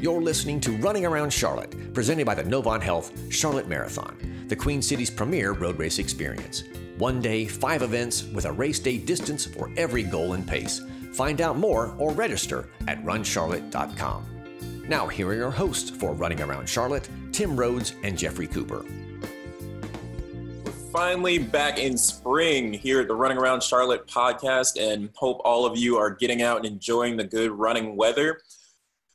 You're 0.00 0.22
listening 0.22 0.60
to 0.60 0.72
Running 0.78 1.04
Around 1.04 1.30
Charlotte, 1.30 1.92
presented 1.92 2.24
by 2.24 2.34
the 2.34 2.42
Novant 2.42 2.80
Health 2.80 3.12
Charlotte 3.30 3.68
Marathon, 3.68 4.46
the 4.48 4.56
Queen 4.56 4.80
City's 4.80 5.10
premier 5.10 5.52
road 5.52 5.78
race 5.78 5.98
experience. 5.98 6.64
One 6.96 7.20
day, 7.20 7.44
five 7.44 7.82
events 7.82 8.24
with 8.32 8.46
a 8.46 8.52
race 8.52 8.78
day 8.78 8.96
distance 8.96 9.44
for 9.44 9.70
every 9.76 10.02
goal 10.02 10.32
and 10.32 10.48
pace. 10.48 10.80
Find 11.12 11.42
out 11.42 11.58
more 11.58 11.94
or 11.98 12.12
register 12.12 12.70
at 12.88 13.04
runcharlotte.com. 13.04 14.84
Now, 14.88 15.06
here 15.06 15.28
are 15.28 15.34
your 15.34 15.50
hosts 15.50 15.90
for 15.90 16.14
Running 16.14 16.40
Around 16.40 16.66
Charlotte 16.66 17.06
Tim 17.30 17.54
Rhodes 17.54 17.92
and 18.02 18.16
Jeffrey 18.16 18.46
Cooper. 18.46 18.86
We're 20.64 20.72
finally 20.92 21.36
back 21.36 21.78
in 21.78 21.98
spring 21.98 22.72
here 22.72 23.02
at 23.02 23.08
the 23.08 23.14
Running 23.14 23.36
Around 23.36 23.62
Charlotte 23.62 24.06
podcast, 24.06 24.80
and 24.80 25.10
hope 25.12 25.42
all 25.44 25.66
of 25.66 25.76
you 25.76 25.98
are 25.98 26.08
getting 26.08 26.40
out 26.40 26.56
and 26.56 26.64
enjoying 26.64 27.18
the 27.18 27.24
good 27.24 27.50
running 27.50 27.96
weather 27.96 28.40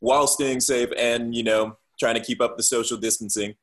while 0.00 0.26
staying 0.26 0.60
safe 0.60 0.90
and, 0.96 1.34
you 1.34 1.42
know, 1.42 1.76
trying 1.98 2.14
to 2.14 2.20
keep 2.20 2.40
up 2.40 2.56
the 2.56 2.62
social 2.62 2.96
distancing. 2.96 3.54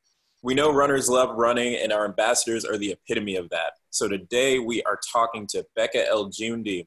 We 0.42 0.54
know 0.54 0.72
runners 0.72 1.08
love 1.08 1.36
running, 1.36 1.76
and 1.76 1.92
our 1.92 2.04
ambassadors 2.04 2.64
are 2.64 2.76
the 2.76 2.92
epitome 2.92 3.36
of 3.36 3.48
that. 3.50 3.72
So 3.90 4.08
today 4.08 4.58
we 4.58 4.82
are 4.82 4.98
talking 5.12 5.46
to 5.48 5.64
Bekah 5.78 6.06
El 6.08 6.26
Jundi. 6.26 6.86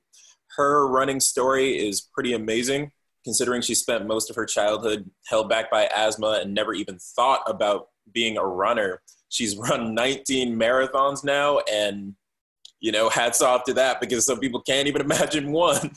Her 0.55 0.87
running 0.87 1.19
story 1.19 1.77
is 1.77 2.01
pretty 2.13 2.33
amazing, 2.33 2.91
considering 3.23 3.61
she 3.61 3.73
spent 3.73 4.05
most 4.05 4.29
of 4.29 4.35
her 4.35 4.45
childhood 4.45 5.09
held 5.27 5.49
back 5.49 5.71
by 5.71 5.89
asthma 5.95 6.39
and 6.41 6.53
never 6.53 6.73
even 6.73 6.99
thought 6.99 7.41
about 7.47 7.87
being 8.13 8.37
a 8.37 8.45
runner. 8.45 9.01
She's 9.29 9.57
run 9.57 9.95
19 9.95 10.57
marathons 10.57 11.23
now, 11.23 11.59
and 11.71 12.13
you 12.79 12.91
know, 12.91 13.09
hats 13.09 13.41
off 13.41 13.63
to 13.63 13.73
that 13.73 13.99
because 13.99 14.25
some 14.25 14.39
people 14.39 14.61
can't 14.61 14.87
even 14.87 15.01
imagine 15.01 15.51
one. 15.51 15.95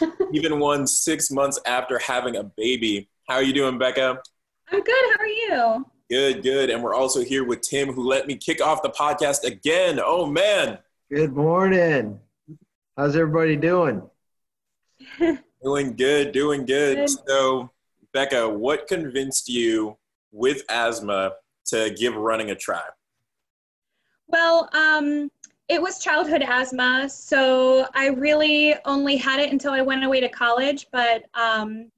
even 0.32 0.58
one 0.58 0.86
six 0.86 1.30
months 1.30 1.58
after 1.66 1.98
having 1.98 2.36
a 2.36 2.44
baby. 2.44 3.08
How 3.28 3.36
are 3.36 3.42
you 3.42 3.52
doing, 3.52 3.78
Bekah? 3.78 4.18
I'm 4.70 4.82
good. 4.82 4.94
How 5.16 5.20
are 5.20 5.26
you? 5.26 5.86
Good, 6.10 6.42
good. 6.42 6.70
And 6.70 6.82
we're 6.82 6.94
also 6.94 7.22
here 7.22 7.44
with 7.44 7.60
Tim, 7.60 7.92
who 7.92 8.02
let 8.02 8.26
me 8.26 8.36
kick 8.36 8.64
off 8.64 8.82
the 8.82 8.90
podcast 8.90 9.44
again. 9.44 10.00
Oh, 10.02 10.26
man. 10.26 10.78
Good 11.12 11.34
morning. 11.34 12.20
How's 12.96 13.14
everybody 13.16 13.56
doing? 13.56 14.02
doing 15.62 15.96
good, 15.96 16.32
doing 16.32 16.64
good. 16.64 16.96
good. 16.96 17.10
So, 17.26 17.70
Bekah, 18.14 18.52
what 18.52 18.86
convinced 18.88 19.48
you 19.48 19.96
with 20.32 20.62
asthma 20.68 21.32
to 21.66 21.90
give 21.90 22.14
running 22.14 22.50
a 22.50 22.54
try? 22.54 22.82
Well, 24.26 24.68
um, 24.72 25.30
it 25.68 25.82
was 25.82 25.98
childhood 25.98 26.42
asthma, 26.42 27.08
so 27.10 27.86
I 27.94 28.08
really 28.08 28.74
only 28.86 29.16
had 29.16 29.38
it 29.38 29.52
until 29.52 29.72
I 29.72 29.82
went 29.82 30.02
away 30.02 30.20
to 30.20 30.28
college. 30.28 30.86
But 30.90 31.24
um, 31.34 31.90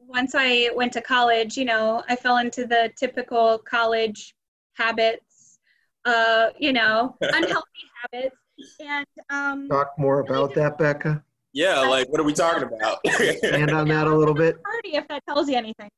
once 0.00 0.34
I 0.34 0.70
went 0.74 0.92
to 0.94 1.02
college, 1.02 1.56
you 1.58 1.66
know, 1.66 2.02
I 2.08 2.16
fell 2.16 2.38
into 2.38 2.66
the 2.66 2.90
typical 2.96 3.58
college 3.58 4.34
habits, 4.72 5.58
uh, 6.06 6.50
you 6.58 6.72
know, 6.72 7.16
unhealthy 7.20 7.84
habits. 8.00 8.36
And 8.80 9.06
um, 9.28 9.68
talk 9.68 9.92
more 9.98 10.20
about 10.20 10.54
that, 10.54 10.78
Bekah. 10.78 11.22
Yeah, 11.52 11.80
like 11.80 12.08
what 12.08 12.20
are 12.20 12.24
we 12.24 12.32
talking 12.32 12.62
about? 12.74 13.00
Stand 13.36 13.70
on 13.70 13.86
that 13.88 14.06
a 14.06 14.14
little 14.16 14.34
bit. 14.34 14.56
Party, 14.62 14.96
if 14.96 15.06
that 15.08 15.22
tells 15.28 15.48
you 15.48 15.56
anything. 15.56 15.90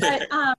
But 0.00 0.30
um, 0.32 0.54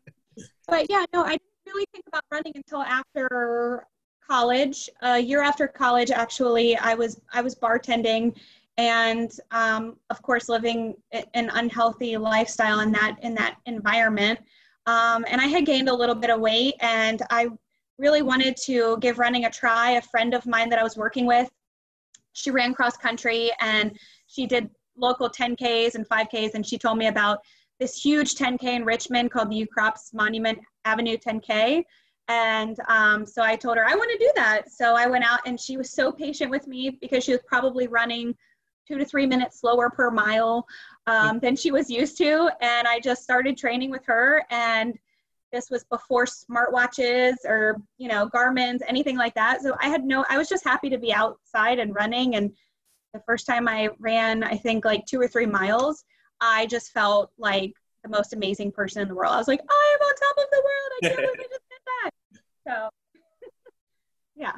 but 0.68 0.88
yeah, 0.90 1.06
no, 1.14 1.24
I 1.24 1.32
didn't 1.32 1.42
really 1.68 1.86
think 1.94 2.04
about 2.08 2.24
running 2.32 2.52
until 2.54 2.82
after 2.82 3.88
college. 4.28 4.90
A 5.02 5.20
year 5.20 5.42
after 5.42 5.68
college, 5.68 6.12
actually, 6.12 6.78
I 6.78 6.94
was 6.94 7.20
I 7.34 7.42
was 7.42 7.56
bartending, 7.56 8.36
and 8.78 9.32
um, 9.52 9.98
of 10.10 10.22
course, 10.22 10.50
living 10.50 10.96
an 11.12 11.50
unhealthy 11.54 12.18
lifestyle 12.18 12.80
in 12.82 12.92
that 12.94 13.18
in 13.22 13.36
that 13.36 13.58
environment. 13.66 14.40
Um, 14.88 15.26
and 15.28 15.42
I 15.42 15.46
had 15.46 15.66
gained 15.66 15.90
a 15.90 15.94
little 15.94 16.16
bit 16.16 16.30
of 16.30 16.40
weight, 16.40 16.76
and 16.80 17.22
I 17.30 17.48
really 17.98 18.22
wanted 18.22 18.58
to 18.66 18.98
give 19.00 19.20
running 19.20 19.46
a 19.46 19.52
try. 19.52 19.92
A 19.92 20.02
friend 20.02 20.34
of 20.34 20.46
mine 20.46 20.70
that 20.70 20.80
I 20.80 20.84
was 20.84 20.98
working 20.98 21.26
with, 21.26 21.50
she 22.34 22.52
ran 22.52 22.74
cross 22.74 22.98
country, 22.98 23.52
and 23.60 23.98
she 24.28 24.46
did 24.46 24.70
local 24.98 25.30
10Ks 25.30 25.96
and 25.96 26.08
5Ks, 26.08 26.54
and 26.54 26.66
she 26.66 26.78
told 26.78 26.98
me 26.98 27.08
about 27.08 27.40
this 27.80 28.02
huge 28.02 28.36
10K 28.36 28.64
in 28.64 28.86
Richmond 28.86 29.32
called 29.32 29.50
the 29.50 29.68
Ukrop's 29.68 30.14
Monument 30.14 30.60
Avenue 30.86 31.18
10K 31.18 31.84
and 32.28 32.78
um, 32.88 33.26
so 33.26 33.44
I 33.44 33.56
told 33.56 33.78
her, 33.78 33.86
I 33.88 33.96
want 33.96 34.12
to 34.12 34.18
do 34.18 34.32
that. 34.36 34.72
So 34.72 34.96
I 34.96 35.08
went 35.08 35.24
out 35.24 35.40
and 35.46 35.60
she 35.60 35.78
was 35.78 35.92
so 35.92 36.12
patient 36.12 36.50
with 36.50 36.68
me 36.68 36.98
because 37.02 37.24
she 37.24 37.32
was 37.32 37.42
probably 37.46 37.88
running 37.88 38.36
two 38.88 38.98
to 38.98 39.06
three 39.06 39.26
minutes 39.26 39.60
slower 39.60 39.90
per 39.90 40.10
mile 40.12 40.66
um, 41.08 41.40
than 41.40 41.56
she 41.56 41.72
was 41.72 41.90
used 41.90 42.18
to. 42.18 42.50
And 42.62 42.88
I 42.88 43.00
just 43.00 43.24
started 43.24 43.58
training 43.58 43.92
with 43.92 44.06
her. 44.06 44.44
And 44.50 44.98
this 45.52 45.70
was 45.70 45.84
before 45.86 46.26
smartwatches 46.26 47.36
or, 47.46 47.78
you 47.98 48.08
know, 48.08 48.28
Garmin's, 48.28 48.82
anything 48.88 49.18
like 49.18 49.36
that. 49.36 49.62
So 49.62 49.76
I 49.80 49.90
had 49.90 50.04
no, 50.04 50.26
I 50.30 50.38
was 50.38 50.50
just 50.50 50.64
happy 50.64 50.90
to 50.90 50.98
be 50.98 51.14
outside 51.14 51.80
and 51.80 51.96
running. 51.96 52.36
And 52.36 52.52
the 53.14 53.22
first 53.22 53.46
time 53.46 53.68
I 53.68 53.90
ran, 54.00 54.44
I 54.44 54.58
think 54.58 54.84
like 54.84 55.06
two 55.06 55.22
or 55.22 55.28
three 55.28 55.46
miles, 55.46 56.04
I 56.42 56.66
just 56.66 56.92
felt 56.92 57.32
like 57.38 57.74
the 58.04 58.10
most 58.10 58.34
amazing 58.34 58.72
person 58.72 59.02
in 59.02 59.08
the 59.08 59.16
world. 59.16 59.34
I 59.34 59.38
was 59.38 59.48
like, 59.48 59.62
I 59.62 59.96
am 59.96 60.06
on 60.06 60.16
top 60.16 60.38
of 60.38 60.50
the 60.52 60.62
world. 60.64 60.92
I 60.92 61.08
can't 61.08 61.16
believe 61.18 61.40
I 61.40 61.54
just 61.54 61.65
so, 62.68 62.90
yeah. 64.36 64.54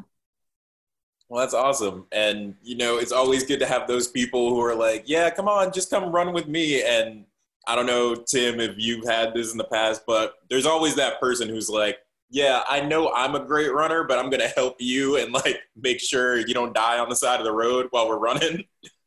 Well, 1.30 1.42
that's 1.42 1.54
awesome. 1.54 2.06
And, 2.12 2.56
you 2.64 2.78
know, 2.78 2.98
it's 2.98 3.12
always 3.12 3.44
good 3.44 3.60
to 3.60 3.66
have 3.66 3.88
those 3.88 4.08
people 4.08 4.50
who 4.50 4.62
are 4.62 4.76
like, 4.76 5.04
yeah, 5.08 5.30
come 5.30 5.48
on, 5.48 5.74
just 5.74 5.90
come 5.90 6.12
run 6.12 6.34
with 6.34 6.48
me. 6.48 6.84
And 6.84 7.26
I 7.68 7.76
don't 7.76 7.86
know, 7.86 8.16
Tim, 8.16 8.62
if 8.62 8.76
you've 8.78 9.06
had 9.06 9.34
this 9.34 9.52
in 9.52 9.58
the 9.58 9.66
past, 9.66 10.04
but 10.08 10.36
there's 10.50 10.66
always 10.66 10.96
that 10.96 11.20
person 11.20 11.50
who's 11.50 11.70
like, 11.70 11.98
yeah, 12.30 12.64
I 12.68 12.82
know 12.82 13.12
I'm 13.14 13.36
a 13.36 13.44
great 13.44 13.74
runner, 13.74 14.06
but 14.06 14.20
I'm 14.20 14.30
going 14.30 14.42
to 14.42 14.48
help 14.48 14.78
you 14.80 15.18
and 15.18 15.34
like 15.34 15.60
make 15.76 16.00
sure 16.00 16.38
you 16.38 16.54
don't 16.54 16.74
die 16.74 17.00
on 17.00 17.10
the 17.10 17.16
side 17.16 17.40
of 17.40 17.46
the 17.46 17.52
road 17.52 17.88
while 17.92 18.08
we're 18.08 18.20
running. 18.20 18.64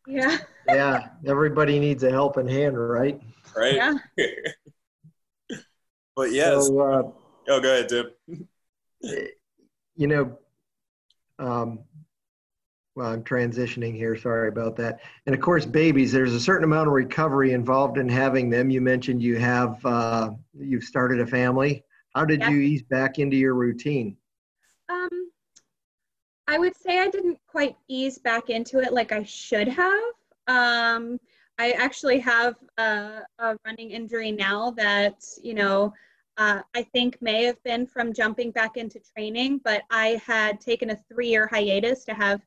Yeah. 0.07 0.39
yeah. 0.69 1.09
Everybody 1.27 1.79
needs 1.79 2.03
a 2.03 2.11
helping 2.11 2.49
hand, 2.49 2.79
right? 2.79 3.21
Right. 3.57 3.75
Yeah. 3.75 3.95
but 6.17 6.33
yes. 6.33 6.67
So, 6.67 6.81
uh, 6.81 7.03
oh, 7.49 7.61
go 7.61 7.73
ahead, 7.73 7.89
Tim 7.89 8.49
you 9.01 10.07
know, 10.07 10.39
um, 11.39 11.81
well, 12.97 13.13
I'm 13.13 13.23
transitioning 13.23 13.95
here. 13.95 14.17
Sorry 14.17 14.49
about 14.49 14.77
that. 14.77 15.01
And 15.27 15.35
of 15.35 15.41
course, 15.41 15.65
babies. 15.65 16.13
There's 16.13 16.35
a 16.35 16.41
certain 16.41 16.65
amount 16.65 16.89
of 16.89 16.93
recovery 16.93 17.53
involved 17.53 17.99
in 17.99 18.09
having 18.09 18.51
them. 18.51 18.69
You 18.71 18.81
mentioned 18.81 19.23
you 19.23 19.39
have 19.39 19.85
uh, 19.87 20.31
you've 20.59 20.85
started 20.85 21.21
a 21.21 21.27
family. 21.27 21.85
How 22.15 22.25
did 22.25 22.43
you 22.45 22.61
ease 22.61 22.83
back 22.83 23.19
into 23.19 23.37
your 23.37 23.55
routine? 23.55 24.17
Um, 24.89 25.31
I 26.49 26.59
would 26.59 26.77
say 26.77 26.99
I 26.99 27.09
didn't 27.09 27.39
quite 27.47 27.77
ease 27.87 28.19
back 28.19 28.51
into 28.51 28.81
it 28.81 28.93
like 28.93 29.13
I 29.13 29.23
should 29.23 29.69
have. 29.69 30.13
Um, 30.49 31.21
I 31.59 31.71
actually 31.73 32.19
have 32.19 32.57
a, 32.79 33.21
a 33.39 33.57
running 33.65 33.93
injury 33.93 34.33
now 34.33 34.73
that 34.73 35.23
you 35.43 35.55
know 35.55 35.95
uh, 36.41 36.63
I 36.75 36.83
think 36.85 37.21
may 37.21 37.45
have 37.45 37.63
been 37.65 37.87
from 37.87 38.15
jumping 38.15 38.51
back 38.51 38.79
into 38.79 38.99
training, 39.15 39.61
but 39.63 39.83
I 39.91 40.19
had 40.27 40.59
taken 40.59 40.89
a 40.89 40.97
three 40.97 41.29
year 41.29 41.47
hiatus 41.47 42.03
to 42.07 42.15
have 42.15 42.41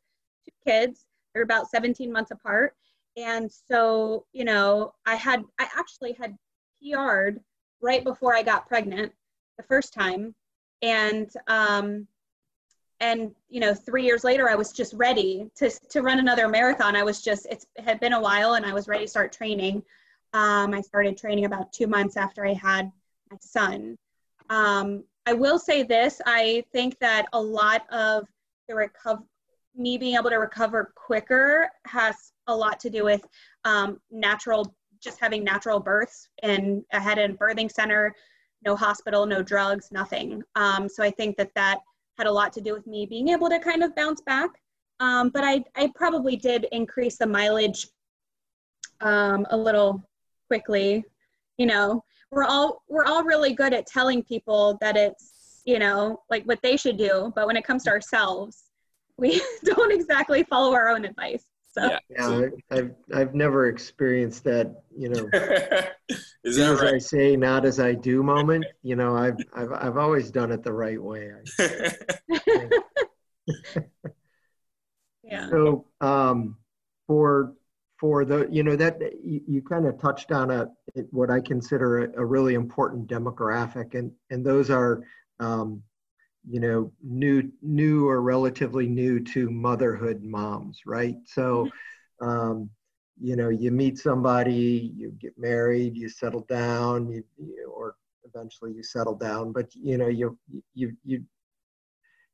two 0.44 0.52
kids. 0.66 1.06
They're 1.34 1.44
about 1.44 1.70
17 1.70 2.12
months 2.12 2.32
apart. 2.32 2.74
And 3.18 3.52
so, 3.52 4.26
you 4.34 4.46
know, 4.46 4.96
I 5.06 5.14
had, 5.14 5.44
I 5.60 5.68
actually 5.78 6.14
had 6.14 6.36
PR'd 6.82 7.40
right 7.82 8.04
before 8.04 8.36
I 8.36 8.42
got 8.42 8.68
pregnant 8.68 9.14
the 9.58 9.64
first 9.64 9.94
time. 9.94 10.34
And, 10.82 11.32
um, 11.48 12.08
and 13.00 13.32
you 13.50 13.60
know 13.60 13.74
three 13.74 14.06
years 14.06 14.24
later 14.24 14.48
i 14.48 14.56
was 14.56 14.72
just 14.72 14.94
ready 14.94 15.50
to, 15.56 15.70
to 15.90 16.04
run 16.04 16.20
another 16.20 16.48
marathon 16.48 16.96
i 16.96 17.02
was 17.02 17.22
just 17.22 17.48
it 17.48 17.66
had 17.80 18.00
been 18.00 18.14
a 18.14 18.22
while 18.22 18.54
and 18.54 18.66
i 18.66 18.72
was 18.72 18.88
ready 18.88 19.04
to 19.04 19.10
start 19.10 19.34
training 19.34 19.84
um, 20.34 20.74
i 20.76 20.80
started 20.80 21.18
training 21.18 21.44
about 21.44 21.74
two 21.74 21.88
months 21.88 22.16
after 22.16 22.46
i 22.46 22.54
had 22.54 22.92
my 23.34 23.38
son. 23.42 23.98
Um, 24.50 25.04
I 25.26 25.34
will 25.34 25.58
say 25.58 25.84
this 25.84 26.22
I 26.26 26.64
think 26.72 26.98
that 27.00 27.26
a 27.34 27.42
lot 27.42 27.84
of 27.92 28.28
the 28.68 28.76
recover, 28.76 29.24
me 29.76 29.98
being 29.98 30.16
able 30.16 30.30
to 30.30 30.38
recover 30.38 30.94
quicker 30.96 31.70
has 31.86 32.16
a 32.48 32.56
lot 32.56 32.80
to 32.82 32.90
do 32.90 33.04
with 33.04 33.26
um, 33.66 34.00
natural, 34.12 34.76
just 35.02 35.20
having 35.20 35.44
natural 35.44 35.80
births 35.80 36.28
and 36.44 36.84
I 36.94 37.00
had 37.00 37.18
a 37.18 37.30
birthing 37.30 37.72
center, 37.72 38.14
no 38.66 38.76
hospital, 38.76 39.26
no 39.26 39.42
drugs, 39.42 39.90
nothing. 39.92 40.44
Um, 40.56 40.88
so 40.88 41.04
I 41.04 41.10
think 41.10 41.38
that 41.38 41.52
that 41.56 41.80
had 42.18 42.28
a 42.28 42.32
lot 42.32 42.54
to 42.54 42.62
do 42.62 42.74
with 42.74 42.86
me 42.86 43.06
being 43.06 43.30
able 43.30 43.50
to 43.50 43.60
kind 43.60 43.84
of 43.84 43.96
bounce 43.96 44.22
back. 44.22 44.50
Um, 45.00 45.30
but 45.30 45.44
I, 45.44 45.64
I 45.76 45.92
probably 45.96 46.36
did 46.36 46.68
increase 46.72 47.18
the 47.18 47.26
mileage 47.26 47.88
um, 49.02 49.48
a 49.50 49.58
little 49.58 50.08
quickly, 50.48 51.04
you 51.58 51.66
know, 51.66 52.04
we're 52.34 52.44
all 52.46 52.84
we're 52.88 53.06
all 53.06 53.24
really 53.24 53.54
good 53.54 53.74
at 53.74 53.86
telling 53.86 54.24
people 54.24 54.78
that 54.82 54.96
it's 54.98 55.62
you 55.66 55.80
know 55.80 56.22
like 56.30 56.44
what 56.46 56.60
they 56.62 56.76
should 56.76 56.98
do 56.98 57.32
but 57.36 57.48
when 57.48 57.56
it 57.56 57.64
comes 57.64 57.84
to 57.84 57.90
ourselves 57.90 58.64
we 59.18 59.42
don't 59.64 59.92
exactly 59.92 60.44
follow 60.44 60.74
our 60.74 60.90
own 60.90 61.06
advice 61.06 61.46
so 61.72 61.84
yeah, 61.88 62.00
yeah 62.10 62.50
I've, 62.72 62.92
I've 63.14 63.34
never 63.34 63.68
experienced 63.68 64.44
that 64.44 64.84
you 64.96 65.10
know 65.10 65.30
Is 66.44 66.58
Do 66.58 66.64
that 66.64 66.74
as 66.74 66.82
right? 66.82 66.94
I 66.96 66.98
say, 66.98 67.36
not 67.38 67.66
as 67.66 67.80
I 67.80 67.94
do 67.94 68.22
moment. 68.22 68.66
You 68.82 68.98
know, 68.98 69.16
I've, 69.16 69.38
I've, 69.54 69.72
I've 69.72 69.98
always 69.98 70.30
done 70.30 70.52
it 70.52 70.62
the 70.62 70.74
right 70.74 71.02
way. 71.02 71.32
Yeah. 75.24 75.50
So 75.50 75.86
um, 76.02 76.58
for 77.08 77.54
for 78.04 78.26
the 78.26 78.50
you 78.52 78.64
know 78.64 78.76
that 78.76 79.00
you, 79.24 79.40
you 79.48 79.62
kind 79.62 79.86
of 79.86 79.98
touched 79.98 80.34
on 80.34 80.52
a 80.52 80.68
what 81.12 81.32
I 81.32 81.40
consider 81.40 82.00
a, 82.00 82.22
a 82.22 82.26
really 82.26 82.54
important 82.54 83.08
demographic, 83.08 83.98
and 83.98 84.12
and 84.30 84.46
those 84.46 84.70
are 84.70 85.06
um, 85.40 85.82
you 86.46 86.60
know 86.60 86.92
new 87.02 87.50
new 87.62 88.10
or 88.10 88.22
relatively 88.22 88.90
new 88.90 89.22
to 89.22 89.50
motherhood 89.50 90.22
moms, 90.22 90.82
right? 90.86 91.16
So 91.24 91.70
um, 92.20 92.70
you 93.22 93.38
know 93.38 93.48
you 93.48 93.72
meet 93.72 93.98
somebody, 93.98 94.92
you 94.98 95.12
get 95.12 95.40
married, 95.40 95.96
you 95.96 96.10
settle 96.10 96.46
down, 96.50 97.10
you, 97.10 97.24
you 97.38 97.72
or 97.74 97.96
eventually 98.26 98.74
you 98.74 98.84
settle 98.84 99.16
down, 99.16 99.54
but 99.54 99.74
you 99.76 99.98
know 99.98 100.10
you 100.10 100.38
you 100.74 100.92
you 101.06 101.24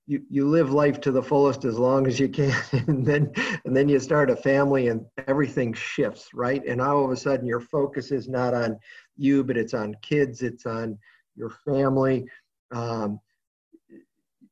you, 0.10 0.24
you 0.28 0.48
live 0.48 0.74
life 0.74 1.00
to 1.02 1.12
the 1.12 1.22
fullest 1.22 1.66
as 1.66 1.78
long 1.78 2.08
as 2.08 2.20
you 2.20 2.28
can 2.28 2.52
and 2.88 3.06
then 3.06 3.32
and 3.64 3.78
then 3.78 3.88
you 3.88 4.00
start 4.00 4.32
a 4.32 4.36
family 4.36 4.88
and 4.88 5.06
everything 5.28 5.72
shifts 5.72 6.30
right? 6.34 6.66
And 6.66 6.82
all 6.82 7.06
of 7.06 7.12
a 7.12 7.16
sudden 7.16 7.46
your 7.46 7.60
focus 7.60 8.12
is 8.12 8.28
not 8.28 8.56
on 8.56 8.80
you 9.18 9.44
but 9.44 9.56
it's 9.56 9.76
on 9.76 9.96
kids 10.02 10.42
it's 10.42 10.66
on 10.66 10.98
your 11.36 11.52
family. 11.64 12.26
Um, 12.72 13.20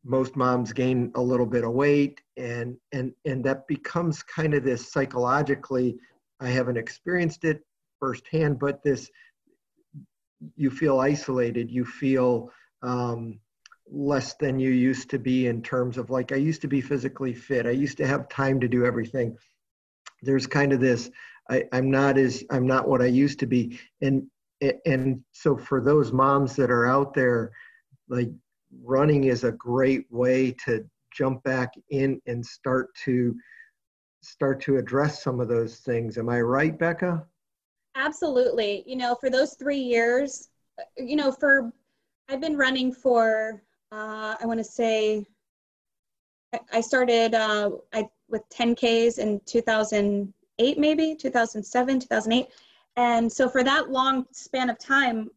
most 0.03 0.35
moms 0.35 0.71
gain 0.71 1.11
a 1.15 1.21
little 1.21 1.47
bit 1.47 1.63
of 1.63 1.71
weight 1.71 2.21
and 2.37 2.77
and 2.91 3.11
and 3.25 3.43
that 3.43 3.67
becomes 3.67 4.21
kind 4.21 4.53
of 4.53 4.63
this 4.63 4.91
psychologically 4.91 5.97
i 6.39 6.47
haven't 6.47 6.77
experienced 6.77 7.43
it 7.43 7.59
firsthand 7.99 8.57
but 8.57 8.81
this 8.83 9.09
you 10.55 10.69
feel 10.69 10.99
isolated 10.99 11.69
you 11.69 11.83
feel 11.83 12.49
um, 12.83 13.37
less 13.89 14.33
than 14.35 14.59
you 14.59 14.71
used 14.71 15.09
to 15.09 15.19
be 15.19 15.47
in 15.47 15.61
terms 15.61 15.97
of 15.97 16.09
like 16.09 16.31
I 16.31 16.35
used 16.35 16.61
to 16.61 16.67
be 16.67 16.81
physically 16.81 17.33
fit. 17.33 17.65
I 17.65 17.71
used 17.71 17.97
to 17.97 18.07
have 18.07 18.29
time 18.29 18.59
to 18.59 18.67
do 18.67 18.85
everything. 18.85 19.37
There's 20.21 20.47
kind 20.47 20.73
of 20.73 20.79
this 20.79 21.09
I, 21.49 21.63
I'm 21.71 21.89
not 21.89 22.17
as 22.17 22.43
I'm 22.51 22.67
not 22.67 22.87
what 22.87 23.01
I 23.01 23.05
used 23.05 23.39
to 23.39 23.45
be. 23.45 23.79
And 24.01 24.27
and 24.85 25.23
so 25.31 25.55
for 25.55 25.81
those 25.81 26.11
moms 26.11 26.55
that 26.55 26.71
are 26.71 26.87
out 26.87 27.13
there, 27.13 27.51
like 28.09 28.29
running 28.83 29.25
is 29.25 29.43
a 29.43 29.51
great 29.51 30.05
way 30.09 30.51
to 30.65 30.85
jump 31.13 31.43
back 31.43 31.73
in 31.89 32.21
and 32.27 32.45
start 32.45 32.93
to 33.05 33.35
start 34.21 34.59
to 34.61 34.77
address 34.77 35.23
some 35.23 35.39
of 35.39 35.47
those 35.47 35.77
things. 35.77 36.17
Am 36.17 36.27
I 36.27 36.41
right, 36.41 36.77
Bekah? 36.77 37.23
Absolutely. 37.95 38.83
You 38.85 38.95
know, 38.95 39.15
for 39.15 39.29
those 39.29 39.53
three 39.53 39.79
years, 39.79 40.49
you 40.97 41.15
know, 41.15 41.31
for 41.31 41.71
I've 42.29 42.41
been 42.41 42.57
running 42.57 42.91
for 42.91 43.63
uh, 43.91 44.35
I 44.39 44.45
want 44.45 44.59
to 44.59 44.63
say 44.63 45.25
I 46.71 46.81
started 46.81 47.33
uh, 47.33 47.71
I, 47.93 48.07
with 48.29 48.41
10Ks 48.49 49.19
in 49.19 49.41
2008, 49.45 50.77
maybe 50.77 51.15
2007, 51.15 51.99
2008. 51.99 52.47
And 52.95 53.31
so 53.31 53.47
for 53.47 53.63
that 53.63 53.89
long 53.89 54.25
span 54.31 54.69
of 54.69 54.79
time, 54.79 55.29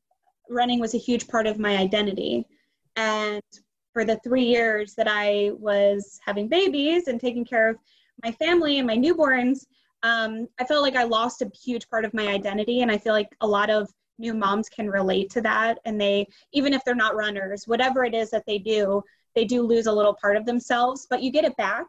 running 0.49 0.81
was 0.81 0.94
a 0.94 0.99
huge 0.99 1.29
part 1.29 1.47
of 1.47 1.58
my 1.58 1.76
identity. 1.76 2.47
And 2.97 3.43
for 3.93 4.05
the 4.05 4.19
three 4.25 4.44
years 4.44 4.94
that 4.94 5.08
I 5.08 5.50
was 5.58 6.20
having 6.25 6.49
babies 6.49 7.08
and 7.08 7.20
taking 7.20 7.44
care 7.44 7.69
of 7.69 7.76
my 8.25 8.32
family 8.32 8.79
and 8.79 8.87
my 8.87 8.96
newborns, 8.96 9.67
um, 10.03 10.49
I 10.58 10.64
felt 10.64 10.82
like 10.82 10.96
I 10.96 11.05
lost 11.05 11.43
a 11.43 11.50
huge 11.55 11.88
part 11.88 12.05
of 12.05 12.14
my 12.14 12.29
identity. 12.29 12.82
And 12.82 12.91
I 12.91 12.99
feel 12.99 13.12
like 13.12 13.35
a 13.41 13.46
lot 13.46 13.69
of 13.69 13.91
new 14.20 14.34
moms 14.34 14.69
can 14.69 14.88
relate 14.88 15.31
to 15.31 15.40
that. 15.40 15.78
And 15.84 16.00
they 16.00 16.26
even 16.52 16.72
if 16.72 16.84
they're 16.84 16.94
not 16.94 17.17
runners 17.17 17.67
whatever 17.67 18.05
it 18.05 18.14
is 18.14 18.31
that 18.31 18.44
they 18.46 18.58
do 18.58 19.02
they 19.34 19.44
do 19.44 19.62
lose 19.62 19.87
a 19.87 19.93
little 19.93 20.14
part 20.14 20.37
of 20.37 20.44
themselves 20.44 21.06
but 21.08 21.22
you 21.22 21.32
get 21.32 21.44
it 21.44 21.56
back. 21.56 21.87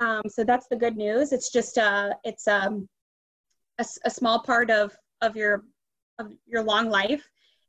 Um, 0.00 0.22
so 0.28 0.44
that's 0.44 0.66
the 0.68 0.76
good 0.76 0.96
news. 0.96 1.32
It's 1.32 1.52
just 1.52 1.78
uh, 1.78 2.14
it's 2.24 2.48
um, 2.48 2.88
a, 3.78 3.84
a 4.04 4.10
small 4.10 4.40
part 4.40 4.70
of 4.70 4.96
of 5.20 5.36
your 5.36 5.64
of 6.18 6.32
your 6.46 6.62
long 6.62 6.90
life. 6.90 7.26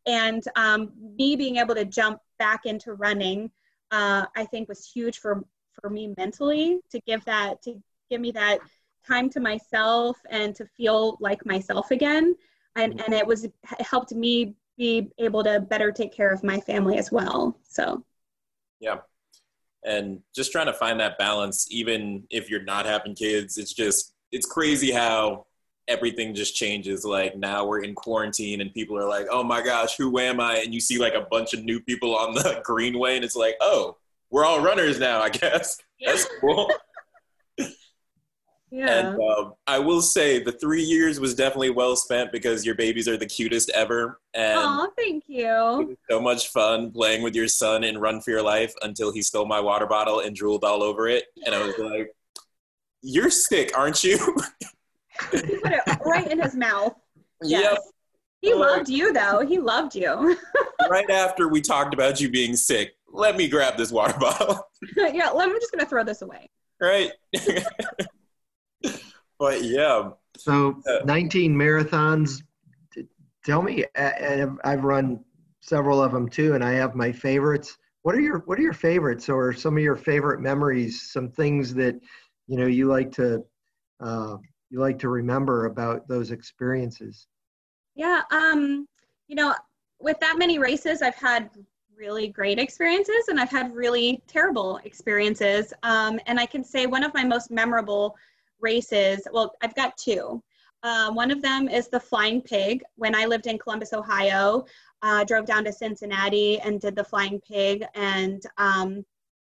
And 0.07 0.43
um, 0.55 0.91
me 1.17 1.35
being 1.35 1.57
able 1.57 1.75
to 1.75 1.85
jump 1.85 2.19
back 2.39 2.65
into 2.65 2.93
running 2.93 3.51
uh, 3.91 4.25
i 4.35 4.45
think 4.45 4.67
was 4.67 4.89
huge 4.89 5.19
for 5.19 5.43
for 5.79 5.89
me 5.89 6.13
mentally 6.17 6.79
to 6.89 6.99
give 7.01 7.23
that 7.25 7.61
to 7.61 7.75
give 8.09 8.21
me 8.21 8.31
that 8.31 8.59
time 9.07 9.29
to 9.29 9.39
myself 9.39 10.17
and 10.29 10.55
to 10.55 10.65
feel 10.65 11.17
like 11.19 11.45
myself 11.45 11.91
again 11.91 12.35
and 12.75 13.01
and 13.01 13.13
it 13.13 13.25
was 13.25 13.45
it 13.45 13.53
helped 13.79 14.13
me 14.13 14.55
be 14.77 15.09
able 15.17 15.43
to 15.43 15.59
better 15.59 15.91
take 15.91 16.13
care 16.13 16.31
of 16.31 16.43
my 16.43 16.59
family 16.59 16.97
as 16.97 17.11
well 17.11 17.57
so. 17.67 18.03
Yeah. 18.79 18.97
And 19.83 20.21
just 20.35 20.51
trying 20.51 20.67
to 20.67 20.73
find 20.73 20.99
that 20.99 21.17
balance 21.17 21.67
even 21.71 22.23
if 22.29 22.49
you're 22.49 22.63
not 22.63 22.85
having 22.85 23.15
kids 23.15 23.57
it's 23.57 23.73
just 23.73 24.13
it's 24.31 24.45
crazy 24.45 24.91
how 24.91 25.45
everything 25.87 26.33
just 26.33 26.55
changes. 26.55 27.03
Like 27.03 27.35
now 27.35 27.65
we're 27.65 27.83
in 27.83 27.93
quarantine 27.95 28.61
and 28.61 28.73
people 28.73 28.97
are 28.97 29.07
like 29.07 29.27
oh 29.29 29.43
my 29.43 29.61
gosh 29.61 29.97
who 29.97 30.17
am 30.19 30.39
i? 30.39 30.57
And 30.57 30.73
you 30.73 30.79
see 30.79 30.97
like 30.97 31.13
a 31.13 31.27
bunch 31.29 31.53
of 31.53 31.63
new 31.63 31.79
people 31.81 32.15
on 32.15 32.33
the 32.33 32.61
greenway 32.65 33.15
and 33.15 33.25
it's 33.25 33.35
like 33.35 33.55
oh 33.61 33.97
we're 34.29 34.45
all 34.45 34.61
runners 34.61 34.99
now 34.99 35.21
i 35.21 35.29
guess. 35.29 35.77
Yeah. 35.99 36.11
that's 36.11 36.27
cool 36.39 36.71
yeah. 38.71 39.09
And 39.09 39.21
um, 39.21 39.53
I 39.67 39.79
will 39.79 40.01
say 40.01 40.41
the 40.41 40.53
three 40.53 40.81
years 40.81 41.19
was 41.19 41.35
definitely 41.35 41.71
well 41.71 41.97
spent 41.97 42.31
because 42.31 42.65
your 42.65 42.75
babies 42.75 43.07
are 43.07 43.17
the 43.17 43.25
cutest 43.25 43.69
ever. 43.71 44.21
And 44.33 44.57
oh, 44.57 44.89
thank 44.97 45.25
you. 45.27 45.97
so 46.09 46.21
much 46.21 46.47
fun 46.47 46.91
playing 46.91 47.21
with 47.21 47.35
your 47.35 47.49
son 47.49 47.83
in 47.83 47.97
Run 47.97 48.21
for 48.21 48.31
Your 48.31 48.41
Life 48.41 48.73
until 48.81 49.11
he 49.11 49.21
stole 49.21 49.45
my 49.45 49.59
water 49.59 49.87
bottle 49.87 50.21
and 50.21 50.33
drooled 50.33 50.63
all 50.63 50.83
over 50.83 51.09
it. 51.09 51.25
And 51.45 51.53
I 51.53 51.65
was 51.65 51.77
like, 51.77 52.11
You're 53.01 53.29
sick, 53.29 53.77
aren't 53.77 54.05
you? 54.05 54.17
he 55.31 55.57
put 55.57 55.73
it 55.73 55.99
right 56.05 56.31
in 56.31 56.41
his 56.41 56.55
mouth. 56.55 56.93
Yes. 57.43 57.73
Yep. 57.73 57.79
He 58.41 58.53
loved 58.55 58.89
you, 58.89 59.13
though. 59.13 59.45
He 59.45 59.59
loved 59.59 59.95
you. 59.95 60.37
right 60.89 61.09
after 61.11 61.47
we 61.47 61.61
talked 61.61 61.93
about 61.93 62.19
you 62.19 62.29
being 62.29 62.55
sick, 62.55 62.95
let 63.11 63.35
me 63.37 63.47
grab 63.47 63.77
this 63.77 63.91
water 63.91 64.17
bottle. 64.17 64.67
yeah, 64.97 65.29
I'm 65.35 65.51
just 65.59 65.71
going 65.71 65.83
to 65.83 65.85
throw 65.85 66.03
this 66.03 66.21
away. 66.21 66.49
Right. 66.79 67.11
but 69.41 69.63
yeah. 69.63 70.11
So 70.37 70.79
19 71.03 71.55
marathons. 71.55 72.43
Tell 73.43 73.63
me, 73.63 73.83
and 73.95 74.59
I've 74.63 74.83
run 74.83 75.19
several 75.61 76.01
of 76.01 76.11
them 76.11 76.29
too, 76.29 76.53
and 76.53 76.63
I 76.63 76.73
have 76.73 76.93
my 76.93 77.11
favorites. 77.11 77.75
What 78.03 78.13
are 78.13 78.19
your 78.19 78.43
What 78.45 78.59
are 78.59 78.61
your 78.61 78.71
favorites, 78.71 79.29
or 79.29 79.51
some 79.51 79.75
of 79.77 79.83
your 79.83 79.95
favorite 79.95 80.41
memories? 80.41 81.11
Some 81.11 81.27
things 81.27 81.73
that 81.73 81.99
you 82.45 82.55
know 82.55 82.67
you 82.67 82.85
like 82.85 83.11
to 83.13 83.43
uh, 83.99 84.37
you 84.69 84.79
like 84.79 84.99
to 84.99 85.09
remember 85.09 85.65
about 85.65 86.07
those 86.07 86.29
experiences. 86.29 87.25
Yeah, 87.95 88.21
um, 88.29 88.87
you 89.27 89.35
know, 89.35 89.55
with 89.99 90.19
that 90.19 90.37
many 90.37 90.59
races, 90.59 91.01
I've 91.01 91.15
had 91.15 91.49
really 91.95 92.27
great 92.27 92.59
experiences 92.59 93.27
and 93.27 93.39
I've 93.39 93.51
had 93.51 93.75
really 93.75 94.21
terrible 94.27 94.79
experiences. 94.83 95.71
Um, 95.83 96.19
and 96.25 96.39
I 96.39 96.45
can 96.45 96.63
say 96.63 96.85
one 96.85 97.03
of 97.03 97.13
my 97.13 97.23
most 97.23 97.51
memorable 97.51 98.15
races, 98.61 99.27
well, 99.31 99.53
I've 99.61 99.75
got 99.75 99.97
two. 99.97 100.41
Uh, 100.83 101.11
one 101.11 101.29
of 101.29 101.41
them 101.41 101.67
is 101.69 101.89
the 101.89 101.99
Flying 101.99 102.41
Pig. 102.41 102.83
When 102.95 103.13
I 103.15 103.25
lived 103.25 103.47
in 103.47 103.59
Columbus, 103.59 103.93
Ohio, 103.93 104.65
uh, 105.03 105.23
drove 105.23 105.45
down 105.45 105.63
to 105.65 105.73
Cincinnati 105.73 106.59
and 106.59 106.81
did 106.81 106.95
the 106.95 107.03
Flying 107.03 107.39
Pig, 107.41 107.85
and 107.95 108.43
um, 108.57 109.05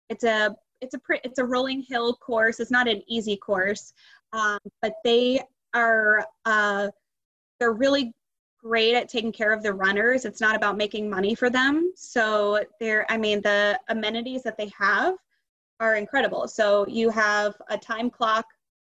it's 0.10 0.24
a 0.24 0.56
it's 0.82 0.96
a 0.96 1.00
it's 1.24 1.40
a 1.40 1.44
rolling 1.44 1.82
hill 1.82 2.16
course. 2.16 2.60
It's 2.60 2.72
not 2.72 2.88
an 2.88 3.02
easy 3.08 3.36
course, 3.36 3.94
um, 4.34 4.60
but 4.82 4.94
they 5.04 5.42
are 5.74 6.26
uh, 6.46 6.90
they're 7.60 7.74
really 7.74 8.14
great 8.62 8.96
at 8.96 9.10
taking 9.10 9.32
care 9.32 9.52
of 9.52 9.62
the 9.62 9.74
runners. 9.74 10.26
It's 10.26 10.42
not 10.42 10.56
about 10.56 10.78
making 10.78 11.10
money 11.10 11.36
for 11.36 11.50
them. 11.50 11.92
So 11.96 12.64
they're 12.80 13.06
I 13.12 13.18
mean 13.18 13.42
the 13.42 13.80
amenities 13.90 14.44
that 14.44 14.58
they 14.58 14.72
have 14.78 15.16
are 15.80 15.96
incredible. 15.96 16.48
So 16.48 16.86
you 16.88 17.10
have 17.10 17.56
a 17.70 17.78
time 17.78 18.10
clock, 18.10 18.46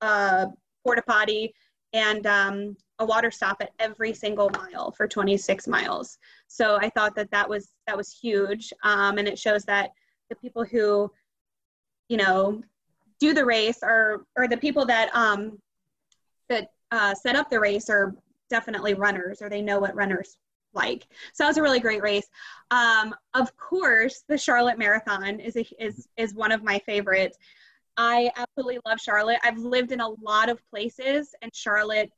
uh, 0.01 0.47
porta 0.83 1.01
potty 1.07 1.53
and 1.93 2.25
um, 2.27 2.77
a 2.99 3.05
water 3.05 3.31
stop 3.31 3.57
at 3.61 3.71
every 3.79 4.13
single 4.13 4.49
mile 4.51 4.91
for 4.91 5.07
26 5.07 5.67
miles. 5.67 6.17
So 6.47 6.77
I 6.81 6.89
thought 6.89 7.15
that 7.15 7.31
that 7.31 7.49
was 7.49 7.69
that 7.87 7.97
was 7.97 8.11
huge, 8.11 8.71
um, 8.83 9.17
and 9.17 9.27
it 9.27 9.39
shows 9.39 9.63
that 9.65 9.91
the 10.29 10.35
people 10.35 10.63
who, 10.63 11.11
you 12.07 12.17
know, 12.17 12.61
do 13.19 13.33
the 13.33 13.45
race 13.45 13.79
are 13.83 14.25
or 14.35 14.47
the 14.47 14.57
people 14.57 14.85
that 14.85 15.09
um, 15.15 15.59
that 16.49 16.71
uh, 16.91 17.13
set 17.13 17.35
up 17.35 17.49
the 17.49 17.59
race 17.59 17.89
are 17.89 18.15
definitely 18.49 18.93
runners 18.93 19.41
or 19.41 19.49
they 19.49 19.61
know 19.61 19.79
what 19.79 19.95
runners 19.95 20.37
like. 20.73 21.07
So 21.33 21.43
that 21.43 21.49
was 21.49 21.57
a 21.57 21.61
really 21.61 21.79
great 21.79 22.01
race. 22.01 22.27
Um, 22.71 23.15
of 23.33 23.55
course, 23.57 24.23
the 24.27 24.37
Charlotte 24.37 24.77
Marathon 24.77 25.39
is 25.39 25.55
a, 25.55 25.65
is 25.83 26.07
is 26.17 26.33
one 26.33 26.51
of 26.51 26.63
my 26.63 26.79
favorites. 26.79 27.37
I 28.01 28.31
absolutely 28.37 28.79
love 28.85 28.97
Charlotte. 28.97 29.39
I've 29.43 29.57
lived 29.57 29.91
in 29.91 29.99
a 29.99 30.07
lot 30.07 30.47
of 30.47 30.57
places, 30.69 31.35
and 31.41 31.53
Charlotte 31.53 32.09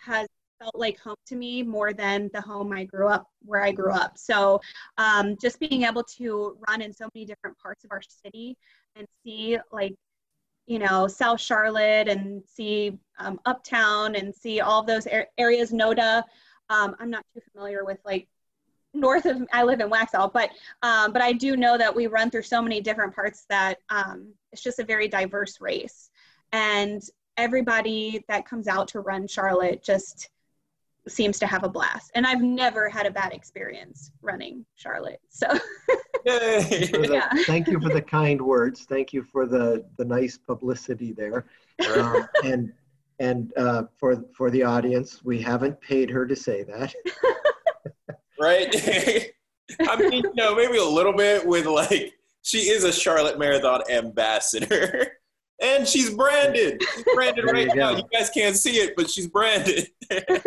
has 0.00 0.28
felt 0.60 0.76
like 0.76 0.96
home 1.00 1.16
to 1.26 1.34
me 1.34 1.64
more 1.64 1.92
than 1.92 2.30
the 2.32 2.40
home 2.40 2.72
I 2.72 2.84
grew 2.84 3.08
up 3.08 3.26
where 3.44 3.60
I 3.60 3.72
grew 3.72 3.90
up. 3.90 4.16
So 4.16 4.60
um, 4.96 5.36
just 5.42 5.58
being 5.58 5.82
able 5.82 6.04
to 6.18 6.56
run 6.68 6.80
in 6.80 6.92
so 6.92 7.08
many 7.12 7.26
different 7.26 7.58
parts 7.58 7.82
of 7.84 7.90
our 7.90 8.00
city 8.00 8.56
and 8.94 9.08
see 9.24 9.58
like 9.72 9.96
you 10.68 10.78
know 10.78 11.08
South 11.08 11.40
Charlotte 11.40 12.06
and 12.06 12.40
see 12.46 12.96
um, 13.18 13.40
Uptown 13.44 14.14
and 14.14 14.32
see 14.32 14.60
all 14.60 14.84
those 14.84 15.08
areas. 15.36 15.72
NoDa. 15.72 16.22
Um, 16.70 16.94
I'm 17.00 17.10
not 17.10 17.24
too 17.34 17.40
familiar 17.52 17.84
with 17.84 17.98
like 18.04 18.28
north 18.94 19.26
of 19.26 19.46
I 19.52 19.64
live 19.64 19.80
in 19.80 19.90
Waxhaw, 19.90 20.32
but 20.32 20.50
um, 20.82 21.12
but 21.12 21.22
I 21.22 21.32
do 21.32 21.56
know 21.56 21.76
that 21.76 21.94
we 21.94 22.06
run 22.06 22.30
through 22.30 22.42
so 22.42 22.62
many 22.62 22.80
different 22.80 23.14
parts 23.14 23.44
that 23.48 23.78
um, 23.90 24.32
it's 24.52 24.62
just 24.62 24.78
a 24.78 24.84
very 24.84 25.08
diverse 25.08 25.60
race, 25.60 26.10
and 26.52 27.02
everybody 27.36 28.24
that 28.28 28.46
comes 28.46 28.68
out 28.68 28.88
to 28.88 29.00
run 29.00 29.26
Charlotte 29.26 29.82
just 29.82 30.30
seems 31.08 31.38
to 31.38 31.46
have 31.46 31.64
a 31.64 31.68
blast. 31.68 32.10
And 32.14 32.26
I've 32.26 32.40
never 32.40 32.88
had 32.88 33.06
a 33.06 33.10
bad 33.10 33.32
experience 33.32 34.10
running 34.22 34.64
Charlotte. 34.76 35.20
So 35.28 35.46
the, 36.24 37.08
yeah. 37.10 37.28
thank 37.44 37.68
you 37.68 37.80
for 37.80 37.90
the 37.90 38.00
kind 38.00 38.40
words. 38.40 38.84
Thank 38.84 39.12
you 39.12 39.22
for 39.22 39.46
the 39.46 39.84
the 39.98 40.04
nice 40.04 40.38
publicity 40.38 41.12
there. 41.12 41.46
Um, 41.96 42.26
and 42.44 42.72
and 43.18 43.52
uh, 43.56 43.84
for 43.96 44.24
for 44.34 44.50
the 44.50 44.62
audience, 44.62 45.24
we 45.24 45.40
haven't 45.40 45.80
paid 45.80 46.10
her 46.10 46.26
to 46.26 46.36
say 46.36 46.62
that. 46.64 46.94
right? 48.44 48.74
I 49.88 49.96
mean, 49.96 50.12
you 50.12 50.34
know, 50.34 50.54
maybe 50.54 50.76
a 50.76 50.84
little 50.84 51.14
bit 51.14 51.46
with 51.46 51.66
like 51.66 52.12
she 52.42 52.58
is 52.58 52.84
a 52.84 52.92
Charlotte 52.92 53.38
Marathon 53.38 53.82
ambassador. 53.90 55.12
And 55.62 55.86
she's 55.86 56.12
branded. 56.12 56.82
She's 56.82 57.04
branded 57.14 57.44
right 57.44 57.68
you 57.68 57.74
now. 57.76 57.90
You 57.96 58.02
guys 58.12 58.28
can't 58.28 58.56
see 58.56 58.72
it, 58.78 58.94
but 58.96 59.08
she's 59.08 59.28
branded. 59.28 59.88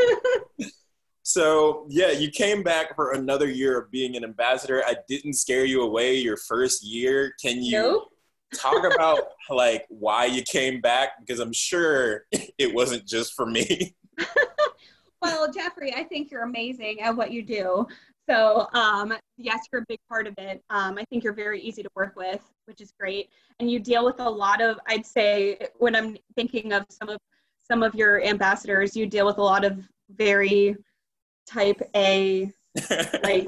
so 1.23 1.87
yeah, 1.89 2.11
you 2.11 2.29
came 2.29 2.61
back 2.61 2.93
for 2.93 3.13
another 3.13 3.47
year 3.47 3.79
of 3.79 3.89
being 3.89 4.17
an 4.17 4.25
ambassador. 4.25 4.83
I 4.85 4.97
didn't 5.07 5.33
scare 5.33 5.63
you 5.63 5.81
away 5.81 6.17
your 6.17 6.35
first 6.35 6.83
year. 6.83 7.33
Can 7.41 7.63
you 7.63 7.71
nope. 7.71 8.09
talk 8.53 8.83
about 8.93 9.29
like 9.49 9.85
why 9.87 10.25
you 10.25 10.43
came 10.43 10.81
back? 10.81 11.11
Because 11.21 11.39
I'm 11.39 11.53
sure 11.53 12.25
it 12.57 12.75
wasn't 12.75 13.07
just 13.07 13.33
for 13.33 13.45
me. 13.45 13.95
Well, 15.21 15.51
Jeffrey, 15.51 15.93
I 15.93 16.03
think 16.03 16.31
you're 16.31 16.43
amazing 16.43 17.01
at 17.01 17.15
what 17.15 17.31
you 17.31 17.43
do. 17.43 17.87
So, 18.29 18.67
um, 18.73 19.13
yes, 19.37 19.59
you're 19.71 19.81
a 19.81 19.85
big 19.87 19.99
part 20.09 20.27
of 20.27 20.33
it. 20.37 20.61
Um, 20.69 20.97
I 20.97 21.05
think 21.05 21.23
you're 21.23 21.33
very 21.33 21.61
easy 21.61 21.81
to 21.81 21.89
work 21.95 22.15
with, 22.15 22.41
which 22.65 22.81
is 22.81 22.91
great. 22.99 23.29
And 23.59 23.71
you 23.71 23.79
deal 23.79 24.03
with 24.03 24.19
a 24.19 24.29
lot 24.29 24.61
of, 24.61 24.77
I'd 24.87 25.05
say, 25.05 25.57
when 25.77 25.95
I'm 25.95 26.17
thinking 26.35 26.73
of 26.73 26.85
some 26.89 27.09
of 27.09 27.17
some 27.69 27.83
of 27.83 27.95
your 27.95 28.23
ambassadors, 28.23 28.95
you 28.95 29.05
deal 29.05 29.25
with 29.25 29.37
a 29.37 29.43
lot 29.43 29.65
of 29.65 29.79
very 30.09 30.75
type 31.45 31.81
A, 31.95 32.51
like 33.23 33.47